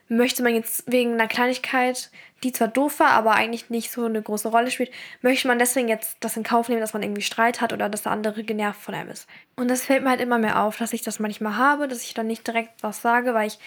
Möchte 0.09 0.43
man 0.43 0.55
jetzt 0.55 0.85
wegen 0.91 1.15
einer 1.15 1.29
Kleinigkeit, 1.29 2.11
die 2.43 2.53
zwar 2.53 2.69
doof 2.69 3.01
war, 3.01 3.13
aber 3.13 3.33
eigentlich 3.33 3.71
nicht 3.71 3.93
so 3.93 4.05
eine 4.05 4.21
große 4.21 4.49
Rolle 4.49 4.71
spielt, 4.71 4.91
möchte 5.23 5.49
man 5.49 5.59
deswegen 5.59 5.89
jetzt 5.89 6.17
das 6.21 6.37
in 6.37 6.43
Kauf 6.43 6.69
nehmen, 6.69 6.81
dass 6.81 6.93
man 6.93 7.03
irgendwie 7.03 7.23
Streit 7.23 7.61
hat 7.61 7.73
oder 7.73 7.89
dass 7.89 8.03
der 8.03 8.13
andere 8.13 8.43
genervt 8.43 8.81
von 8.81 8.95
einem 8.95 9.11
ist. 9.11 9.29
Und 9.57 9.69
das 9.69 9.85
fällt 9.85 10.03
mir 10.03 10.11
halt 10.11 10.21
immer 10.21 10.39
mehr 10.39 10.63
auf, 10.63 10.77
dass 10.77 10.93
ich 10.93 11.03
das 11.03 11.21
manchmal 11.21 11.57
habe, 11.57 11.89
dass 11.89 12.03
ich 12.03 12.13
dann 12.13 12.27
nicht 12.27 12.47
direkt 12.47 12.83
was 12.83 13.03
sage, 13.03 13.35
weil 13.35 13.47
ich 13.47 13.59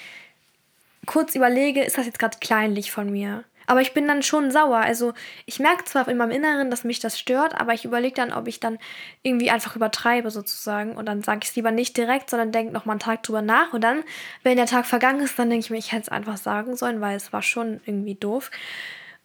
kurz 1.06 1.34
überlege, 1.36 1.84
ist 1.84 1.98
das 1.98 2.06
jetzt 2.06 2.20
gerade 2.20 2.38
kleinlich 2.40 2.92
von 2.92 3.10
mir? 3.12 3.44
Aber 3.68 3.82
ich 3.82 3.94
bin 3.94 4.08
dann 4.08 4.24
schon 4.24 4.52
sauer. 4.52 4.78
Also 4.78 5.14
ich 5.46 5.60
merke 5.60 5.86
zwar 5.86 6.08
in 6.08 6.18
meinem 6.18 6.32
Inneren, 6.32 6.70
dass 6.70 6.84
mich 6.84 7.00
das 7.00 7.20
stört, 7.20 7.60
aber 7.60 7.74
ich 7.74 7.86
überlege 7.86 8.16
dann, 8.16 8.34
ob 8.34 8.48
ich 8.48 8.60
dann 8.60 8.78
irgendwie 9.22 9.52
einfach 9.52 9.76
übertreibe 9.76 10.32
sozusagen. 10.32 10.96
Und 10.96 11.06
dann 11.06 11.22
sage 11.22 11.40
ich 11.44 11.50
es 11.50 11.56
lieber 11.56 11.72
nicht 11.72 11.98
direkt, 11.98 12.30
sondern 12.30 12.52
denke 12.52 12.74
noch 12.74 12.86
mal 12.86 12.94
einen 12.94 13.00
Tag 13.00 13.24
drüber 13.24 13.42
nach. 13.42 13.74
Und 13.74 13.82
dann, 13.82 14.04
wenn 14.44 14.58
der 14.58 14.66
Tag 14.66 14.86
vergangen 14.86 15.22
ist, 15.22 15.38
dann 15.38 15.50
denke 15.50 15.66
ich 15.66 15.70
mir, 15.70 15.78
ich 15.78 15.92
hätte 15.92 16.04
es 16.04 16.10
einfach 16.10 16.38
sagen 16.38 16.76
sollen, 16.76 17.02
weil 17.02 17.16
es 17.16 17.34
war 17.34 17.42
schon 17.42 17.82
irgendwie 17.86 18.16
doof. 18.16 18.52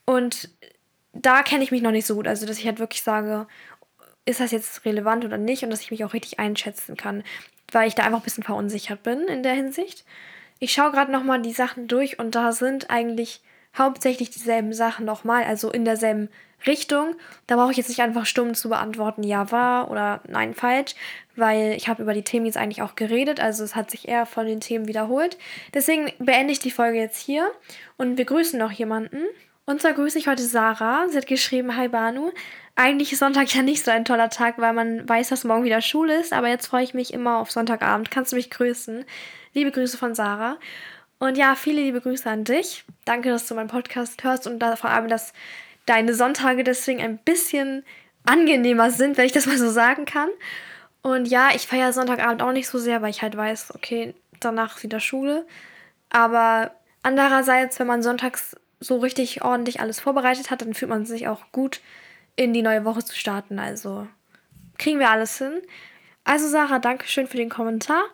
Und 0.04 0.50
da 1.12 1.42
kenne 1.42 1.64
ich 1.64 1.70
mich 1.70 1.82
noch 1.82 1.90
nicht 1.90 2.06
so 2.06 2.14
gut. 2.14 2.28
Also 2.28 2.46
dass 2.46 2.58
ich 2.58 2.66
halt 2.66 2.78
wirklich 2.78 3.02
sage, 3.02 3.46
ist 4.24 4.40
das 4.40 4.50
jetzt 4.50 4.84
relevant 4.84 5.24
oder 5.24 5.38
nicht? 5.38 5.64
Und 5.64 5.70
dass 5.70 5.80
ich 5.80 5.90
mich 5.90 6.04
auch 6.04 6.12
richtig 6.12 6.38
einschätzen 6.38 6.96
kann, 6.96 7.24
weil 7.72 7.88
ich 7.88 7.94
da 7.94 8.04
einfach 8.04 8.20
ein 8.20 8.24
bisschen 8.24 8.44
verunsichert 8.44 9.02
bin 9.02 9.26
in 9.26 9.42
der 9.42 9.54
Hinsicht. 9.54 10.04
Ich 10.58 10.72
schaue 10.72 10.90
gerade 10.90 11.12
noch 11.12 11.22
mal 11.22 11.40
die 11.40 11.52
Sachen 11.52 11.88
durch 11.88 12.18
und 12.18 12.34
da 12.34 12.52
sind 12.52 12.90
eigentlich 12.90 13.40
hauptsächlich 13.78 14.30
dieselben 14.30 14.72
Sachen 14.72 15.04
nochmal, 15.04 15.44
also 15.44 15.70
in 15.70 15.84
derselben 15.84 16.28
Richtung. 16.66 17.14
Da 17.46 17.56
brauche 17.56 17.70
ich 17.70 17.76
jetzt 17.76 17.88
nicht 17.88 18.00
einfach 18.00 18.26
stumm 18.26 18.54
zu 18.54 18.68
beantworten, 18.68 19.22
ja 19.22 19.50
war 19.52 19.90
oder 19.90 20.20
nein 20.26 20.54
falsch, 20.54 20.94
weil 21.36 21.72
ich 21.76 21.88
habe 21.88 22.02
über 22.02 22.14
die 22.14 22.24
Themen 22.24 22.46
jetzt 22.46 22.56
eigentlich 22.56 22.82
auch 22.82 22.96
geredet, 22.96 23.40
also 23.40 23.62
es 23.62 23.76
hat 23.76 23.90
sich 23.90 24.08
eher 24.08 24.26
von 24.26 24.46
den 24.46 24.60
Themen 24.60 24.88
wiederholt. 24.88 25.38
Deswegen 25.74 26.12
beende 26.18 26.52
ich 26.52 26.58
die 26.58 26.70
Folge 26.70 26.98
jetzt 26.98 27.20
hier 27.20 27.50
und 27.96 28.18
wir 28.18 28.24
grüßen 28.24 28.58
noch 28.58 28.72
jemanden. 28.72 29.22
Und 29.66 29.82
zwar 29.82 29.92
grüße 29.92 30.18
ich 30.18 30.28
heute 30.28 30.42
Sarah. 30.42 31.06
Sie 31.08 31.16
hat 31.18 31.26
geschrieben, 31.26 31.76
hi 31.76 31.88
Banu. 31.88 32.32
Eigentlich 32.74 33.12
ist 33.12 33.18
Sonntag 33.18 33.54
ja 33.54 33.62
nicht 33.62 33.84
so 33.84 33.90
ein 33.90 34.04
toller 34.04 34.30
Tag, 34.30 34.58
weil 34.58 34.72
man 34.72 35.06
weiß, 35.06 35.28
dass 35.28 35.44
morgen 35.44 35.64
wieder 35.64 35.82
Schule 35.82 36.18
ist, 36.18 36.32
aber 36.32 36.48
jetzt 36.48 36.68
freue 36.68 36.84
ich 36.84 36.94
mich 36.94 37.12
immer 37.12 37.38
auf 37.38 37.50
Sonntagabend. 37.50 38.10
Kannst 38.10 38.32
du 38.32 38.36
mich 38.36 38.50
grüßen? 38.50 39.04
Liebe 39.52 39.70
Grüße 39.70 39.98
von 39.98 40.14
Sarah. 40.14 40.56
Und 41.18 41.36
ja, 41.36 41.54
viele 41.54 41.82
liebe 41.82 42.00
Grüße 42.00 42.28
an 42.30 42.44
dich. 42.44 42.84
Danke, 43.04 43.30
dass 43.30 43.46
du 43.46 43.54
meinen 43.54 43.68
Podcast 43.68 44.22
hörst 44.22 44.46
und 44.46 44.60
da, 44.60 44.76
vor 44.76 44.90
allem, 44.90 45.08
dass 45.08 45.32
deine 45.86 46.14
Sonntage 46.14 46.62
deswegen 46.64 47.00
ein 47.00 47.18
bisschen 47.18 47.84
angenehmer 48.24 48.90
sind, 48.90 49.16
wenn 49.16 49.26
ich 49.26 49.32
das 49.32 49.46
mal 49.46 49.58
so 49.58 49.70
sagen 49.70 50.04
kann. 50.04 50.28
Und 51.02 51.26
ja, 51.26 51.50
ich 51.54 51.66
feiere 51.66 51.92
Sonntagabend 51.92 52.42
auch 52.42 52.52
nicht 52.52 52.68
so 52.68 52.78
sehr, 52.78 53.02
weil 53.02 53.10
ich 53.10 53.22
halt 53.22 53.36
weiß, 53.36 53.74
okay, 53.74 54.14
danach 54.40 54.76
ist 54.76 54.82
wieder 54.82 55.00
Schule. 55.00 55.46
Aber 56.10 56.72
andererseits, 57.02 57.78
wenn 57.78 57.86
man 57.86 58.02
sonntags 58.02 58.56
so 58.80 58.98
richtig 58.98 59.42
ordentlich 59.42 59.80
alles 59.80 60.00
vorbereitet 60.00 60.50
hat, 60.50 60.62
dann 60.62 60.74
fühlt 60.74 60.90
man 60.90 61.04
sich 61.04 61.26
auch 61.26 61.50
gut, 61.50 61.80
in 62.36 62.52
die 62.52 62.62
neue 62.62 62.84
Woche 62.84 63.04
zu 63.04 63.16
starten. 63.16 63.58
Also 63.58 64.06
kriegen 64.78 65.00
wir 65.00 65.10
alles 65.10 65.38
hin. 65.38 65.60
Also 66.22 66.46
Sarah, 66.48 66.78
danke 66.78 67.08
schön 67.08 67.26
für 67.26 67.36
den 67.36 67.48
Kommentar 67.48 68.04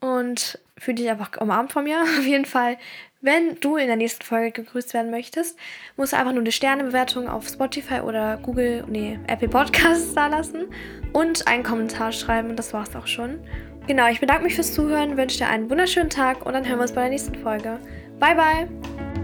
und 0.00 0.58
fühle 0.78 0.96
dich 0.96 1.10
einfach 1.10 1.30
umarmt 1.40 1.72
von 1.72 1.84
mir. 1.84 2.02
Auf 2.18 2.24
jeden 2.24 2.46
Fall, 2.46 2.78
wenn 3.20 3.60
du 3.60 3.76
in 3.76 3.86
der 3.86 3.96
nächsten 3.96 4.24
Folge 4.24 4.50
gegrüßt 4.50 4.94
werden 4.94 5.10
möchtest, 5.10 5.58
musst 5.96 6.12
du 6.12 6.16
einfach 6.16 6.32
nur 6.32 6.40
eine 6.40 6.52
Sternebewertung 6.52 7.28
auf 7.28 7.48
Spotify 7.48 8.00
oder 8.00 8.38
Google, 8.38 8.84
nee, 8.88 9.18
Apple 9.26 9.48
Podcasts 9.48 10.14
da 10.14 10.28
lassen 10.28 10.66
und 11.12 11.46
einen 11.46 11.62
Kommentar 11.62 12.12
schreiben. 12.12 12.50
Und 12.50 12.58
das 12.58 12.72
war's 12.72 12.96
auch 12.96 13.06
schon. 13.06 13.38
Genau, 13.86 14.08
ich 14.08 14.20
bedanke 14.20 14.44
mich 14.44 14.54
fürs 14.54 14.72
Zuhören, 14.72 15.16
wünsche 15.16 15.38
dir 15.38 15.48
einen 15.48 15.68
wunderschönen 15.68 16.10
Tag 16.10 16.46
und 16.46 16.52
dann 16.52 16.66
hören 16.66 16.78
wir 16.78 16.82
uns 16.82 16.92
bei 16.92 17.02
der 17.02 17.10
nächsten 17.10 17.34
Folge. 17.34 17.78
Bye, 18.18 18.34
bye! 18.34 19.19